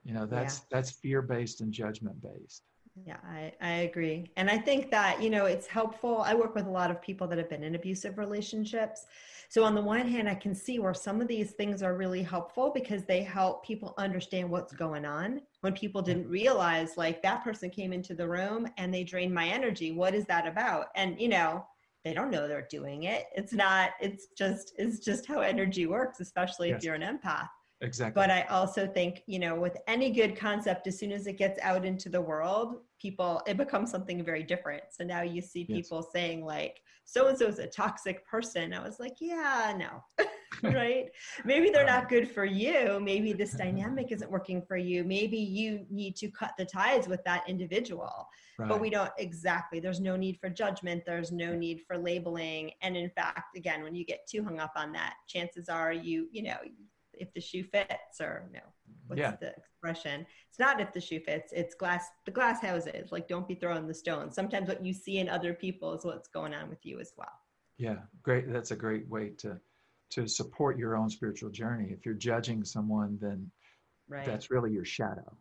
You 0.04 0.14
know 0.14 0.26
that's 0.26 0.60
yeah. 0.60 0.66
that's 0.72 0.92
fear 0.92 1.22
based 1.22 1.62
and 1.62 1.72
judgment 1.72 2.22
based 2.22 2.64
yeah 2.96 3.18
I, 3.24 3.54
I 3.62 3.72
agree. 3.82 4.30
And 4.36 4.50
i 4.50 4.58
think 4.58 4.92
that 4.92 5.22
you 5.22 5.30
know 5.30 5.46
it's 5.46 5.68
helpful. 5.68 6.22
I 6.26 6.34
work 6.34 6.56
with 6.56 6.68
a 6.68 6.72
lot 6.72 6.92
of 6.92 7.02
people 7.02 7.28
that 7.28 7.38
have 7.38 7.50
been 7.50 7.64
in 7.64 7.76
abusive 7.76 8.18
relationships. 8.18 9.06
So 9.48 9.64
on 9.64 9.74
the 9.74 9.82
one 9.82 10.08
hand 10.08 10.30
i 10.30 10.36
can 10.36 10.54
see 10.54 10.80
where 10.80 10.94
some 10.94 11.22
of 11.22 11.28
these 11.28 11.52
things 11.52 11.82
are 11.82 11.96
really 11.96 12.22
helpful 12.22 12.72
because 12.74 13.04
they 13.06 13.24
help 13.24 13.66
people 13.66 13.94
understand 13.98 14.50
what's 14.50 14.74
going 14.74 15.06
on. 15.06 15.42
When 15.62 15.74
people 15.74 16.02
didn't 16.02 16.24
mm-hmm. 16.24 16.32
realize 16.32 16.98
like 16.98 17.22
that 17.24 17.44
person 17.44 17.70
came 17.70 17.94
into 17.94 18.14
the 18.14 18.28
room 18.28 18.68
and 18.78 18.94
they 18.94 19.04
drained 19.04 19.34
my 19.34 19.48
energy 19.48 19.92
what 19.92 20.14
is 20.14 20.26
that 20.26 20.48
about? 20.48 20.88
And 20.96 21.20
you 21.20 21.30
know 21.30 21.66
they 22.06 22.14
don't 22.14 22.32
know 22.32 22.48
they're 22.48 22.68
doing 22.70 23.04
it. 23.04 23.26
It's 23.36 23.54
not 23.54 23.92
it's 24.02 24.28
just 24.38 24.74
it's 24.78 25.00
just 25.00 25.26
how 25.26 25.40
energy 25.42 25.86
works 25.86 26.20
especially 26.20 26.70
yes. 26.70 26.78
if 26.78 26.84
you're 26.84 26.96
an 26.96 27.02
empath 27.02 27.50
exactly. 27.82 28.20
But 28.20 28.32
i 28.32 28.42
also 28.44 28.88
think 28.88 29.24
you 29.26 29.40
know 29.40 29.56
with 29.56 29.78
any 29.88 30.12
good 30.12 30.36
concept 30.36 30.88
as 30.88 30.98
soon 30.98 31.12
as 31.12 31.28
it 31.28 31.38
gets 31.38 31.60
out 31.62 31.86
into 31.86 32.10
the 32.10 32.22
world 32.22 32.78
people 33.00 33.42
it 33.48 33.58
becomes 33.58 33.90
something 33.92 34.24
very 34.24 34.44
different. 34.44 34.84
So 34.92 35.04
now 35.04 35.22
you 35.22 35.42
see 35.42 35.66
people 35.66 36.02
yes. 36.04 36.12
saying 36.14 36.46
like 36.46 36.82
so 37.06 37.28
and 37.28 37.38
so 37.38 37.48
is 37.48 37.60
a 37.60 37.68
toxic 37.68 38.26
person. 38.28 38.74
I 38.74 38.84
was 38.84 39.00
like 39.00 39.16
yeah 39.20 39.76
no. 39.78 40.26
Right? 40.64 41.06
Maybe 41.46 41.70
they're 41.70 41.86
not 41.86 42.10
good 42.10 42.30
for 42.30 42.44
you. 42.44 43.00
Maybe 43.00 43.32
this 43.34 43.54
dynamic 43.54 44.12
isn't 44.12 44.30
working 44.30 44.62
for 44.62 44.76
you. 44.76 45.04
Maybe 45.04 45.38
you 45.38 45.86
need 45.90 46.18
to 46.18 46.28
cut 46.30 46.54
the 46.58 46.66
ties 46.66 47.08
with 47.08 47.24
that 47.24 47.48
individual. 47.48 48.28
Right. 48.58 48.68
but 48.68 48.82
we 48.82 48.90
don't 48.90 49.12
exactly. 49.18 49.80
There's 49.80 50.02
no 50.02 50.18
need 50.18 50.38
for 50.42 50.50
judgment. 50.50 51.04
There's 51.06 51.32
no 51.32 51.56
need 51.56 51.82
for 51.88 51.98
labeling. 51.98 52.72
And 52.82 52.98
in 52.98 53.10
fact 53.12 53.56
again 53.56 53.84
when 53.84 53.96
you 53.96 54.04
get 54.04 54.28
too 54.28 54.44
hung 54.44 54.60
up 54.60 54.74
on 54.76 54.92
that 54.94 55.14
chances 55.28 55.70
are 55.70 55.94
you 55.94 56.28
you 56.32 56.44
know 56.44 56.58
if 57.20 57.34
the 57.34 57.42
shoe 57.42 57.64
fits 57.64 58.20
or 58.22 58.50
no 58.54 58.60
what's 59.08 59.20
Yeah. 59.20 59.36
the 59.42 59.54
expression 59.56 60.26
it's 60.50 60.60
not 60.60 60.80
if 60.82 60.92
the 60.94 61.02
shoe 61.02 61.20
fits 61.20 61.52
it's 61.54 61.76
glass 61.76 62.08
the 62.26 62.32
glass 62.32 62.62
houses 62.62 63.12
like 63.12 63.28
don't 63.28 63.48
be 63.48 63.56
throwing 63.56 63.88
the 63.88 63.94
stones 63.94 64.36
sometimes 64.36 64.68
what 64.68 64.84
you 64.86 64.94
see 64.94 65.18
in 65.20 65.30
other 65.30 65.54
people 65.54 65.94
is 65.94 66.06
what's 66.06 66.28
going 66.30 66.54
on 66.54 66.70
with 66.70 66.86
you 66.86 67.00
as 67.00 67.14
well 67.18 67.32
Yeah, 67.78 68.00
great. 68.24 68.52
That's 68.52 68.72
a 68.72 68.76
great 68.76 69.08
way 69.08 69.32
to 69.44 69.60
to 70.16 70.28
support 70.28 70.78
your 70.78 70.98
own 70.98 71.10
spiritual 71.10 71.52
journey. 71.52 71.88
If 71.92 72.04
you're 72.06 72.16
judging 72.30 72.66
someone, 72.66 73.18
then 73.22 73.52
right 74.10 74.26
that's 74.26 74.50
really 74.52 74.72
your 74.72 74.86
shadow. 74.86 75.38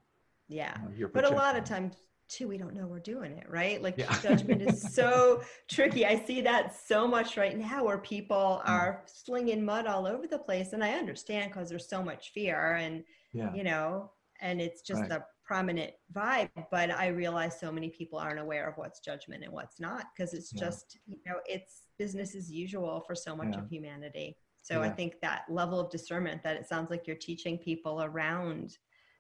yeah 0.49 0.77
you 0.97 1.05
know, 1.05 1.11
but 1.13 1.25
a 1.25 1.29
lot 1.31 1.57
of 1.57 1.65
times 1.65 1.95
too 2.29 2.47
we 2.49 2.59
don't 2.59 2.75
know 2.75 2.87
we're 2.87 2.99
doing 2.99 3.33
it 3.33 3.49
right 3.49 3.83
like 3.83 3.97
Yeah. 3.99 4.19
judgment 4.21 4.63
is 4.63 4.83
so 4.95 5.43
tricky 5.69 6.05
i 6.07 6.19
see 6.25 6.41
that 6.43 6.75
so 6.77 7.07
much 7.09 7.37
right 7.37 7.57
now 7.57 7.85
where 7.85 7.99
people 7.99 8.63
Mm. 8.65 8.69
are 8.71 9.03
slinging 9.07 9.65
mud 9.65 9.87
all 9.87 10.07
over 10.07 10.27
the 10.27 10.39
place 10.39 10.73
and 10.73 10.85
i 10.85 10.93
understand 10.93 11.51
because 11.51 11.69
there's 11.69 11.89
so 11.89 12.03
much 12.03 12.31
fear 12.33 12.75
and 12.75 13.05
Yeah, 13.33 13.53
you 13.55 13.65
know 13.65 14.11
and 14.41 14.61
it's 14.61 14.83
just 14.83 15.03
Right. 15.03 15.13
a 15.13 15.25
prominent 15.45 15.93
vibe 16.13 16.51
but 16.71 16.91
i 16.91 17.07
realize 17.09 17.59
so 17.59 17.73
many 17.73 17.89
people 17.89 18.19
aren't 18.19 18.39
aware 18.41 18.69
of 18.69 18.77
what's 18.77 19.01
judgment 19.01 19.43
and 19.45 19.53
what's 19.53 19.81
not 19.81 20.05
because 20.15 20.35
it's 20.35 20.53
Yeah. 20.53 20.67
just 20.69 20.99
you 21.07 21.17
know 21.27 21.37
it's 21.47 21.83
business 21.99 22.35
as 22.35 22.51
usual 22.51 23.01
for 23.07 23.15
so 23.15 23.35
much 23.35 23.57
of 23.57 23.69
humanity 23.71 24.37
so 24.63 24.83
i 24.83 24.91
think 24.91 25.15
that 25.23 25.45
level 25.49 25.81
of 25.81 25.91
discernment 25.91 26.43
that 26.43 26.57
it 26.57 26.67
sounds 26.69 26.91
like 26.91 27.07
you're 27.07 27.17
teaching 27.17 27.57
people 27.57 28.03
around 28.03 28.77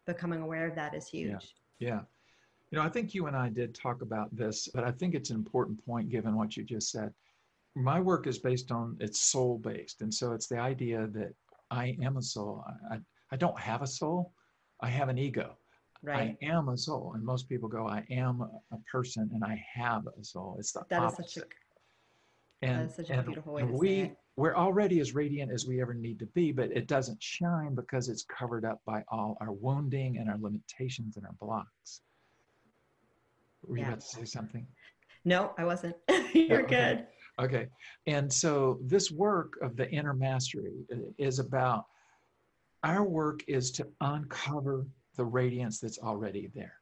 becoming 0.06 0.42
aware 0.42 0.66
of 0.68 0.74
that 0.74 0.94
is 0.94 1.08
huge 1.08 1.54
yeah. 1.78 2.00
You 2.70 2.78
know, 2.78 2.85
I 2.85 2.88
think 2.88 3.14
you 3.14 3.26
and 3.26 3.37
I 3.37 3.48
did 3.48 3.74
talk 3.74 4.02
about 4.02 4.35
this, 4.37 4.68
but 4.74 4.85
I 4.85 4.90
think 4.90 5.14
it's 5.14 5.31
an 5.31 5.37
important 5.37 5.85
point 5.87 6.11
given 6.11 6.37
what 6.37 6.57
you 6.57 6.64
just 6.64 6.90
said. 6.90 7.12
My 7.74 7.98
work 8.00 8.26
is 8.26 8.38
based 8.38 8.70
on 8.70 8.96
it's 9.00 9.20
soul 9.20 9.59
based, 9.59 10.02
and 10.02 10.12
so 10.12 10.33
it's 10.33 10.48
the 10.48 10.59
idea 10.59 11.07
that 11.12 11.33
I 11.70 11.96
am 12.02 12.16
a 12.18 12.22
soul. 12.22 12.64
I, 12.90 12.98
I, 13.31 13.37
don't 13.37 13.59
have 13.59 13.83
a 13.83 13.87
soul. 13.87 14.33
I 14.81 14.88
have 14.88 15.09
an 15.09 15.16
ego. 15.18 15.57
right 16.02 16.37
I 16.42 16.46
am 16.46 16.68
a 16.68 16.76
soul, 16.76 17.12
and 17.14 17.24
most 17.24 17.48
people 17.48 17.68
go, 17.68 17.87
"I 17.88 18.04
am 18.11 18.42
a 18.42 18.76
person, 18.90 19.31
and 19.33 19.42
I 19.44 19.62
have 19.74 20.07
a 20.07 20.24
soul." 20.24 20.57
It's 20.59 20.72
the 20.72 20.85
That 20.90 21.04
is 21.07 21.12
opposite. 21.14 21.31
such 21.31 21.42
a 22.62 22.66
and, 22.66 22.88
is 22.90 22.96
such 22.96 23.11
a 23.11 23.14
and- 23.14 23.26
beautiful 23.26 23.54
way 23.54 23.62
to 23.62 23.68
say 23.68 23.74
we 23.78 23.90
it. 24.00 24.16
we're 24.37 24.57
already 24.57 25.00
as 25.00 25.14
radiant 25.14 25.52
as 25.52 25.66
we 25.66 25.81
ever 25.81 25.94
need 25.94 26.18
to 26.18 26.26
be, 26.26 26.52
but 26.52 26.70
it 26.72 26.87
doesn't 26.88 27.22
shine 27.22 27.74
because 27.74 28.09
it's 28.09 28.24
covered 28.24 28.64
up 28.66 28.81
by 28.85 29.04
all 29.09 29.38
our 29.40 29.52
wounding 29.52 30.18
and 30.18 30.28
our 30.28 30.38
limitations 30.38 31.16
and 31.16 31.24
our 31.24 31.35
blocks. 31.40 32.02
Were 33.62 33.76
you 33.76 33.82
Yeah. 33.82 33.88
about 33.88 34.00
to 34.00 34.06
say 34.06 34.24
something? 34.24 34.66
no 35.24 35.52
i 35.58 35.64
wasn't 35.64 35.96
oh, 36.08 36.28
you're 36.32 36.62
okay. 36.64 36.76
good 36.76 37.06
Okay. 37.40 37.68
And 38.06 38.32
so 38.32 38.80
this 38.82 39.12
work 39.12 39.58
of 39.62 39.76
the 39.76 39.88
inner 39.90 40.12
mastery 40.12 40.72
is 41.18 41.38
about 41.38 41.84
our 42.82 43.04
work 43.04 43.44
is 43.46 43.70
to 43.72 43.86
uncover 44.00 44.86
the 45.16 45.24
radiance 45.24 45.78
that's 45.78 45.98
already 46.00 46.50
there. 46.52 46.74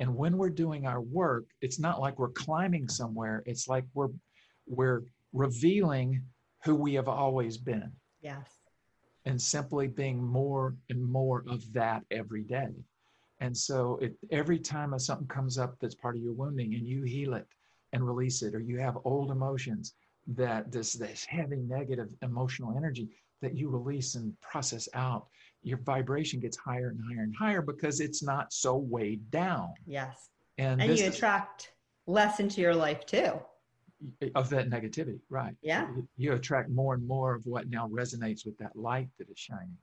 And 0.00 0.14
when 0.14 0.36
we're 0.36 0.50
doing 0.50 0.86
our 0.86 1.00
work, 1.00 1.44
it's 1.62 1.78
not 1.78 1.98
like 1.98 2.18
we're 2.18 2.28
climbing 2.30 2.88
somewhere, 2.88 3.42
it's 3.46 3.68
like 3.68 3.84
we're 3.94 4.10
we're 4.66 5.02
revealing 5.32 6.22
who 6.64 6.74
we 6.74 6.92
have 6.94 7.08
always 7.08 7.56
been 7.56 7.90
yes 8.20 8.50
and 9.24 9.40
simply 9.40 9.86
being 9.88 10.22
more 10.22 10.74
and 10.90 11.02
more 11.02 11.42
of 11.48 11.72
that 11.72 12.02
every 12.10 12.44
day. 12.44 12.68
And 13.42 13.56
so 13.56 13.98
it, 14.00 14.14
every 14.30 14.58
time 14.60 14.96
something 15.00 15.26
comes 15.26 15.58
up 15.58 15.74
that's 15.80 15.96
part 15.96 16.14
of 16.14 16.22
your 16.22 16.32
wounding 16.32 16.74
and 16.74 16.86
you 16.86 17.02
heal 17.02 17.34
it 17.34 17.44
and 17.92 18.06
release 18.06 18.40
it, 18.42 18.54
or 18.54 18.60
you 18.60 18.78
have 18.78 18.96
old 19.04 19.32
emotions 19.32 19.94
that 20.28 20.70
this, 20.70 20.92
this 20.92 21.24
heavy 21.24 21.56
negative 21.56 22.14
emotional 22.22 22.76
energy 22.76 23.08
that 23.40 23.56
you 23.58 23.68
release 23.68 24.14
and 24.14 24.32
process 24.40 24.88
out, 24.94 25.26
your 25.64 25.78
vibration 25.78 26.38
gets 26.38 26.56
higher 26.56 26.90
and 26.90 27.00
higher 27.08 27.24
and 27.24 27.34
higher 27.36 27.60
because 27.62 27.98
it's 27.98 28.22
not 28.22 28.52
so 28.52 28.76
weighed 28.76 29.28
down. 29.32 29.74
yes 29.86 30.30
And, 30.58 30.80
and 30.80 30.96
you 30.96 31.04
is- 31.04 31.14
attract 31.16 31.72
less 32.06 32.38
into 32.38 32.60
your 32.60 32.76
life 32.76 33.04
too 33.06 33.40
of 34.36 34.48
that 34.50 34.68
negativity, 34.70 35.18
right? 35.30 35.54
Yeah. 35.62 35.88
You 36.16 36.32
attract 36.34 36.68
more 36.70 36.94
and 36.94 37.06
more 37.06 37.34
of 37.34 37.44
what 37.46 37.68
now 37.70 37.88
resonates 37.88 38.44
with 38.46 38.56
that 38.58 38.74
light 38.76 39.08
that 39.18 39.28
is 39.30 39.38
shining. 39.38 39.76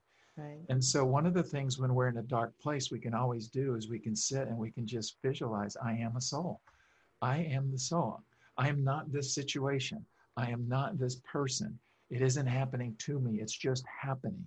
And 0.69 0.83
so, 0.83 1.03
one 1.03 1.25
of 1.25 1.33
the 1.33 1.43
things 1.43 1.79
when 1.79 1.93
we're 1.93 2.09
in 2.09 2.17
a 2.17 2.23
dark 2.23 2.57
place, 2.59 2.91
we 2.91 2.99
can 2.99 3.13
always 3.13 3.47
do 3.47 3.75
is 3.75 3.89
we 3.89 3.99
can 3.99 4.15
sit 4.15 4.47
and 4.47 4.57
we 4.57 4.71
can 4.71 4.85
just 4.85 5.17
visualize 5.21 5.75
I 5.77 5.93
am 5.93 6.15
a 6.15 6.21
soul. 6.21 6.61
I 7.21 7.37
am 7.37 7.71
the 7.71 7.79
soul. 7.79 8.21
I 8.57 8.69
am 8.69 8.83
not 8.83 9.11
this 9.11 9.33
situation. 9.33 10.05
I 10.37 10.49
am 10.49 10.67
not 10.67 10.99
this 10.99 11.15
person. 11.17 11.77
It 12.09 12.21
isn't 12.21 12.47
happening 12.47 12.95
to 12.99 13.19
me. 13.19 13.39
It's 13.41 13.55
just 13.55 13.85
happening. 14.01 14.45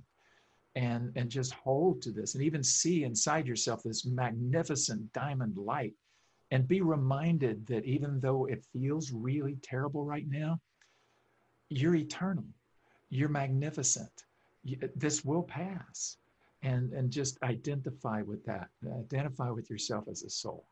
And, 0.74 1.12
and 1.16 1.28
just 1.28 1.52
hold 1.52 2.00
to 2.02 2.10
this 2.10 2.34
and 2.34 2.42
even 2.42 2.62
see 2.62 3.04
inside 3.04 3.46
yourself 3.46 3.82
this 3.82 4.06
magnificent 4.06 5.12
diamond 5.12 5.58
light 5.58 5.92
and 6.50 6.66
be 6.66 6.80
reminded 6.80 7.66
that 7.66 7.84
even 7.84 8.20
though 8.20 8.46
it 8.46 8.64
feels 8.72 9.12
really 9.12 9.56
terrible 9.62 10.06
right 10.06 10.26
now, 10.28 10.58
you're 11.68 11.94
eternal. 11.94 12.44
You're 13.10 13.28
magnificent 13.28 14.24
this 14.96 15.24
will 15.24 15.42
pass 15.42 16.16
and 16.62 16.92
and 16.92 17.10
just 17.10 17.38
identify 17.42 18.22
with 18.22 18.44
that 18.44 18.68
identify 19.04 19.50
with 19.50 19.68
yourself 19.68 20.04
as 20.10 20.22
a 20.22 20.30
soul 20.30 20.64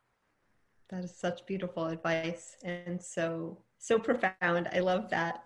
That 0.91 1.05
is 1.05 1.15
such 1.17 1.47
beautiful 1.47 1.87
advice 1.87 2.57
and 2.65 3.01
so 3.03 3.59
so 3.79 3.99
profound. 3.99 4.69
I 4.73 4.81
love 4.81 5.09
that. 5.11 5.45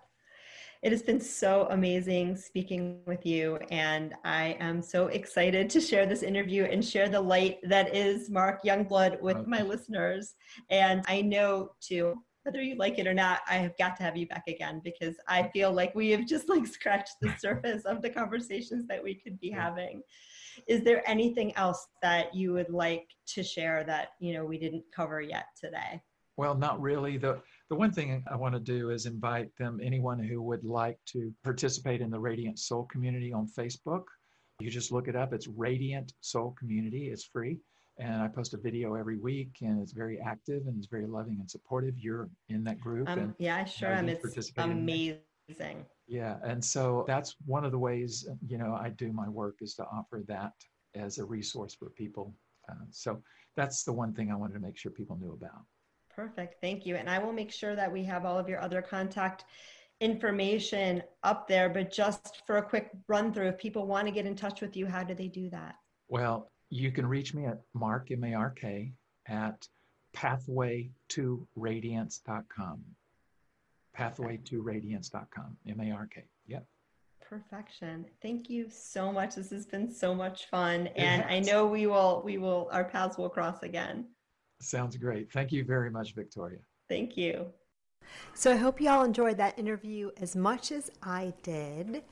It 0.83 0.91
has 0.91 1.01
been 1.01 1.21
so 1.21 1.67
amazing 1.71 2.35
speaking 2.35 3.01
with 3.07 3.25
you 3.25 3.57
and 3.71 4.13
I 4.23 4.57
am 4.59 4.81
so 4.81 5.07
excited 5.07 5.69
to 5.71 5.79
share 5.81 6.05
this 6.05 6.21
interview 6.21 6.63
and 6.65 6.83
share 6.83 7.09
the 7.09 7.21
light 7.21 7.57
that 7.63 7.95
is 7.95 8.29
Mark 8.29 8.63
Youngblood 8.63 9.19
with 9.21 9.37
Okay. 9.37 9.49
my 9.55 9.61
listeners. 9.63 10.35
And 10.69 11.03
I 11.07 11.21
know 11.21 11.71
too 11.81 12.05
whether 12.45 12.61
you 12.61 12.75
like 12.75 12.99
it 12.99 13.07
or 13.07 13.13
not, 13.13 13.41
I 13.49 13.55
have 13.55 13.75
got 13.77 13.97
to 13.97 14.03
have 14.03 14.15
you 14.15 14.27
back 14.27 14.43
again 14.47 14.79
because 14.83 15.15
I 15.27 15.49
feel 15.49 15.73
like 15.73 15.95
we 15.95 16.11
have 16.11 16.27
just 16.27 16.47
like 16.47 16.67
scratched 16.67 17.15
the 17.19 17.33
surface 17.39 17.85
of 17.85 18.03
the 18.03 18.09
conversations 18.09 18.87
that 18.87 19.03
we 19.03 19.15
could 19.15 19.39
be 19.39 19.49
having. 19.49 20.03
Is 20.67 20.83
there 20.83 21.07
anything 21.09 21.55
else 21.57 21.87
that 22.03 22.33
you 22.35 22.53
would 22.53 22.69
like 22.69 23.07
to 23.33 23.43
share 23.43 23.83
that, 23.85 24.09
you 24.19 24.33
know, 24.33 24.45
we 24.45 24.59
didn't 24.59 24.83
cover 24.95 25.21
yet 25.21 25.45
today? 25.59 26.01
well 26.37 26.53
not 26.53 26.81
really. 26.81 27.17
The 27.17 27.41
the 27.69 27.75
one 27.75 27.91
thing 27.91 28.21
i 28.29 28.35
want 28.35 28.53
to 28.53 28.59
do 28.59 28.89
is 28.89 29.05
invite 29.05 29.55
them 29.57 29.79
anyone 29.81 30.19
who 30.19 30.41
would 30.41 30.65
like 30.65 30.99
to 31.13 31.33
participate 31.45 32.01
in 32.01 32.11
the 32.11 32.19
radiant 32.19 32.59
soul 32.59 32.87
community 32.91 33.31
on 33.31 33.47
facebook. 33.47 34.03
You 34.59 34.69
just 34.69 34.91
look 34.91 35.07
it 35.07 35.15
up. 35.15 35.33
It's 35.33 35.47
radiant 35.47 36.11
soul 36.19 36.53
community. 36.59 37.07
It's 37.07 37.23
free 37.23 37.59
and 37.97 38.21
i 38.21 38.27
post 38.27 38.53
a 38.53 38.57
video 38.57 38.95
every 38.95 39.17
week 39.17 39.57
and 39.61 39.81
it's 39.81 39.91
very 39.93 40.19
active 40.19 40.67
and 40.67 40.77
it's 40.77 40.87
very 40.87 41.05
loving 41.07 41.37
and 41.39 41.49
supportive 41.49 41.97
you're 41.97 42.29
in 42.49 42.63
that 42.63 42.79
group 42.79 43.09
Um, 43.09 43.19
and 43.19 43.33
yeah, 43.37 43.57
I 43.57 43.65
sure 43.65 43.89
am. 43.89 44.09
It's 44.09 44.21
participated 44.21 44.71
in 44.71 44.85
that. 44.85 44.91
amazing. 45.49 45.85
Yeah, 46.07 46.37
and 46.43 46.63
so 46.63 47.03
that's 47.07 47.35
one 47.45 47.63
of 47.65 47.71
the 47.71 47.79
ways 47.79 48.27
you 48.47 48.57
know 48.57 48.73
I 48.79 48.89
do 48.89 49.11
my 49.11 49.27
work 49.29 49.55
is 49.61 49.73
to 49.75 49.83
offer 49.85 50.23
that 50.27 50.53
as 50.95 51.17
a 51.17 51.25
resource 51.25 51.73
for 51.73 51.89
people. 51.89 52.33
Uh, 52.69 52.85
so 52.91 53.21
that's 53.55 53.83
the 53.83 53.93
one 53.93 54.13
thing 54.13 54.31
I 54.31 54.35
wanted 54.35 54.53
to 54.55 54.59
make 54.59 54.77
sure 54.77 54.91
people 54.91 55.17
knew 55.19 55.33
about. 55.33 55.61
Perfect. 56.15 56.55
Thank 56.61 56.85
you. 56.85 56.95
And 56.95 57.09
I 57.09 57.19
will 57.19 57.33
make 57.33 57.51
sure 57.51 57.75
that 57.75 57.91
we 57.91 58.03
have 58.05 58.25
all 58.25 58.37
of 58.37 58.47
your 58.47 58.61
other 58.61 58.81
contact 58.81 59.45
information 60.01 61.01
up 61.23 61.47
there. 61.47 61.69
But 61.69 61.91
just 61.91 62.41
for 62.47 62.57
a 62.57 62.61
quick 62.63 62.89
run 63.07 63.33
through, 63.33 63.47
if 63.49 63.57
people 63.57 63.85
want 63.87 64.07
to 64.07 64.11
get 64.13 64.25
in 64.25 64.35
touch 64.35 64.61
with 64.61 64.75
you, 64.77 64.85
how 64.85 65.03
do 65.03 65.13
they 65.13 65.27
do 65.27 65.49
that? 65.49 65.75
Well, 66.07 66.51
you 66.69 66.91
can 66.91 67.05
reach 67.05 67.33
me 67.33 67.45
at 67.45 67.61
Mark 67.73 68.11
M 68.11 68.23
A 68.23 68.33
R 68.33 68.51
K 68.51 68.93
at 69.27 69.67
pathway2radiance.com. 70.15 72.83
Pathway2radiance.com. 73.97 75.57
M 75.67 75.79
A 75.79 75.91
R 75.91 76.07
K. 76.13 76.23
Yep. 76.47 76.65
Perfection. 77.21 78.05
Thank 78.21 78.49
you 78.49 78.69
so 78.69 79.11
much. 79.11 79.35
This 79.35 79.49
has 79.49 79.65
been 79.65 79.91
so 79.91 80.13
much 80.13 80.47
fun. 80.49 80.87
And 80.95 81.23
I 81.23 81.39
know 81.39 81.65
we 81.65 81.87
will, 81.87 82.21
we 82.23 82.37
will, 82.37 82.69
our 82.71 82.83
paths 82.83 83.17
will 83.17 83.29
cross 83.29 83.63
again. 83.63 84.05
Sounds 84.61 84.95
great. 84.95 85.31
Thank 85.31 85.51
you 85.51 85.65
very 85.65 85.89
much, 85.89 86.13
Victoria. 86.13 86.59
Thank 86.87 87.17
you. 87.17 87.47
So 88.35 88.51
I 88.51 88.55
hope 88.55 88.79
you 88.79 88.89
all 88.89 89.03
enjoyed 89.03 89.37
that 89.37 89.57
interview 89.57 90.11
as 90.17 90.35
much 90.35 90.71
as 90.71 90.91
I 91.01 91.33
did. 91.41 92.03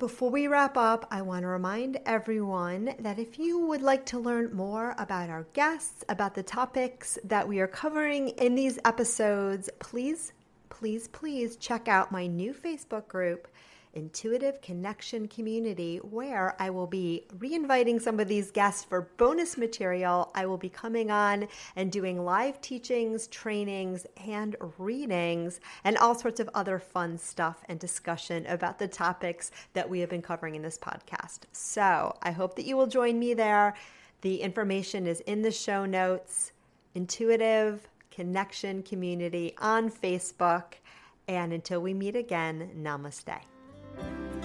Before 0.00 0.30
we 0.30 0.46
wrap 0.46 0.78
up, 0.78 1.06
I 1.10 1.20
want 1.20 1.42
to 1.42 1.48
remind 1.48 2.00
everyone 2.06 2.94
that 3.00 3.18
if 3.18 3.38
you 3.38 3.58
would 3.66 3.82
like 3.82 4.06
to 4.06 4.18
learn 4.18 4.50
more 4.50 4.94
about 4.96 5.28
our 5.28 5.42
guests, 5.52 6.06
about 6.08 6.34
the 6.34 6.42
topics 6.42 7.18
that 7.22 7.46
we 7.46 7.60
are 7.60 7.66
covering 7.66 8.28
in 8.28 8.54
these 8.54 8.78
episodes, 8.86 9.68
please, 9.78 10.32
please, 10.70 11.06
please 11.08 11.56
check 11.56 11.86
out 11.86 12.12
my 12.12 12.26
new 12.26 12.54
Facebook 12.54 13.08
group. 13.08 13.46
Intuitive 13.94 14.60
Connection 14.60 15.26
Community, 15.26 15.98
where 15.98 16.54
I 16.58 16.70
will 16.70 16.86
be 16.86 17.26
reinviting 17.38 18.00
some 18.00 18.20
of 18.20 18.28
these 18.28 18.50
guests 18.50 18.84
for 18.84 19.08
bonus 19.16 19.56
material. 19.58 20.30
I 20.34 20.46
will 20.46 20.58
be 20.58 20.68
coming 20.68 21.10
on 21.10 21.48
and 21.76 21.90
doing 21.90 22.24
live 22.24 22.60
teachings, 22.60 23.26
trainings, 23.28 24.06
and 24.26 24.56
readings, 24.78 25.60
and 25.84 25.96
all 25.98 26.14
sorts 26.14 26.40
of 26.40 26.48
other 26.54 26.78
fun 26.78 27.18
stuff 27.18 27.64
and 27.68 27.80
discussion 27.80 28.46
about 28.46 28.78
the 28.78 28.88
topics 28.88 29.50
that 29.72 29.88
we 29.88 30.00
have 30.00 30.10
been 30.10 30.22
covering 30.22 30.54
in 30.54 30.62
this 30.62 30.78
podcast. 30.78 31.40
So 31.52 32.16
I 32.22 32.30
hope 32.30 32.56
that 32.56 32.66
you 32.66 32.76
will 32.76 32.86
join 32.86 33.18
me 33.18 33.34
there. 33.34 33.74
The 34.20 34.40
information 34.42 35.06
is 35.06 35.20
in 35.20 35.42
the 35.42 35.50
show 35.50 35.84
notes. 35.84 36.52
Intuitive 36.94 37.88
Connection 38.10 38.82
Community 38.82 39.54
on 39.58 39.90
Facebook. 39.90 40.74
And 41.28 41.52
until 41.52 41.80
we 41.80 41.94
meet 41.94 42.16
again, 42.16 42.70
namaste. 42.76 43.40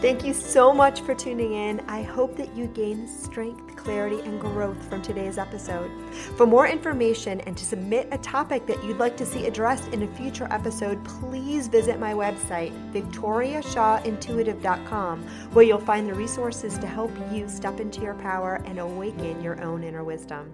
Thank 0.06 0.22
you 0.24 0.36
so 0.36 0.72
much 0.72 1.02
for 1.02 1.16
tuning 1.16 1.54
in. 1.54 1.80
I 1.88 2.04
hope 2.04 2.38
that 2.38 2.56
you 2.56 2.68
gain 2.68 3.08
strength, 3.08 3.76
clarity, 3.76 4.20
and 4.20 4.40
growth 4.40 4.88
from 4.88 5.02
today's 5.02 5.40
episode. 5.40 5.90
For 6.38 6.46
more 6.46 6.68
information 6.68 7.42
and 7.42 7.58
to 7.58 7.66
submit 7.66 8.10
a 8.12 8.20
topic 8.20 8.68
that 8.68 8.84
you'd 8.84 9.00
like 9.00 9.18
to 9.18 9.26
see 9.26 9.48
addressed 9.48 9.92
in 9.94 10.04
a 10.04 10.08
future 10.16 10.48
episode, 10.52 11.04
please 11.04 11.68
visit 11.68 12.00
my 12.00 12.14
website, 12.14 12.72
victoriashawintuitive.com, 12.94 15.24
where 15.54 15.66
you'll 15.66 15.80
find 15.80 16.08
the 16.08 16.14
resources 16.14 16.78
to 16.78 16.86
help 16.86 17.12
you 17.32 17.50
step 17.50 17.80
into 17.80 18.02
your 18.02 18.14
power 18.14 18.62
and 18.66 18.78
awaken 18.78 19.42
your 19.42 19.60
own 19.64 19.84
inner 19.84 20.04
wisdom. 20.04 20.54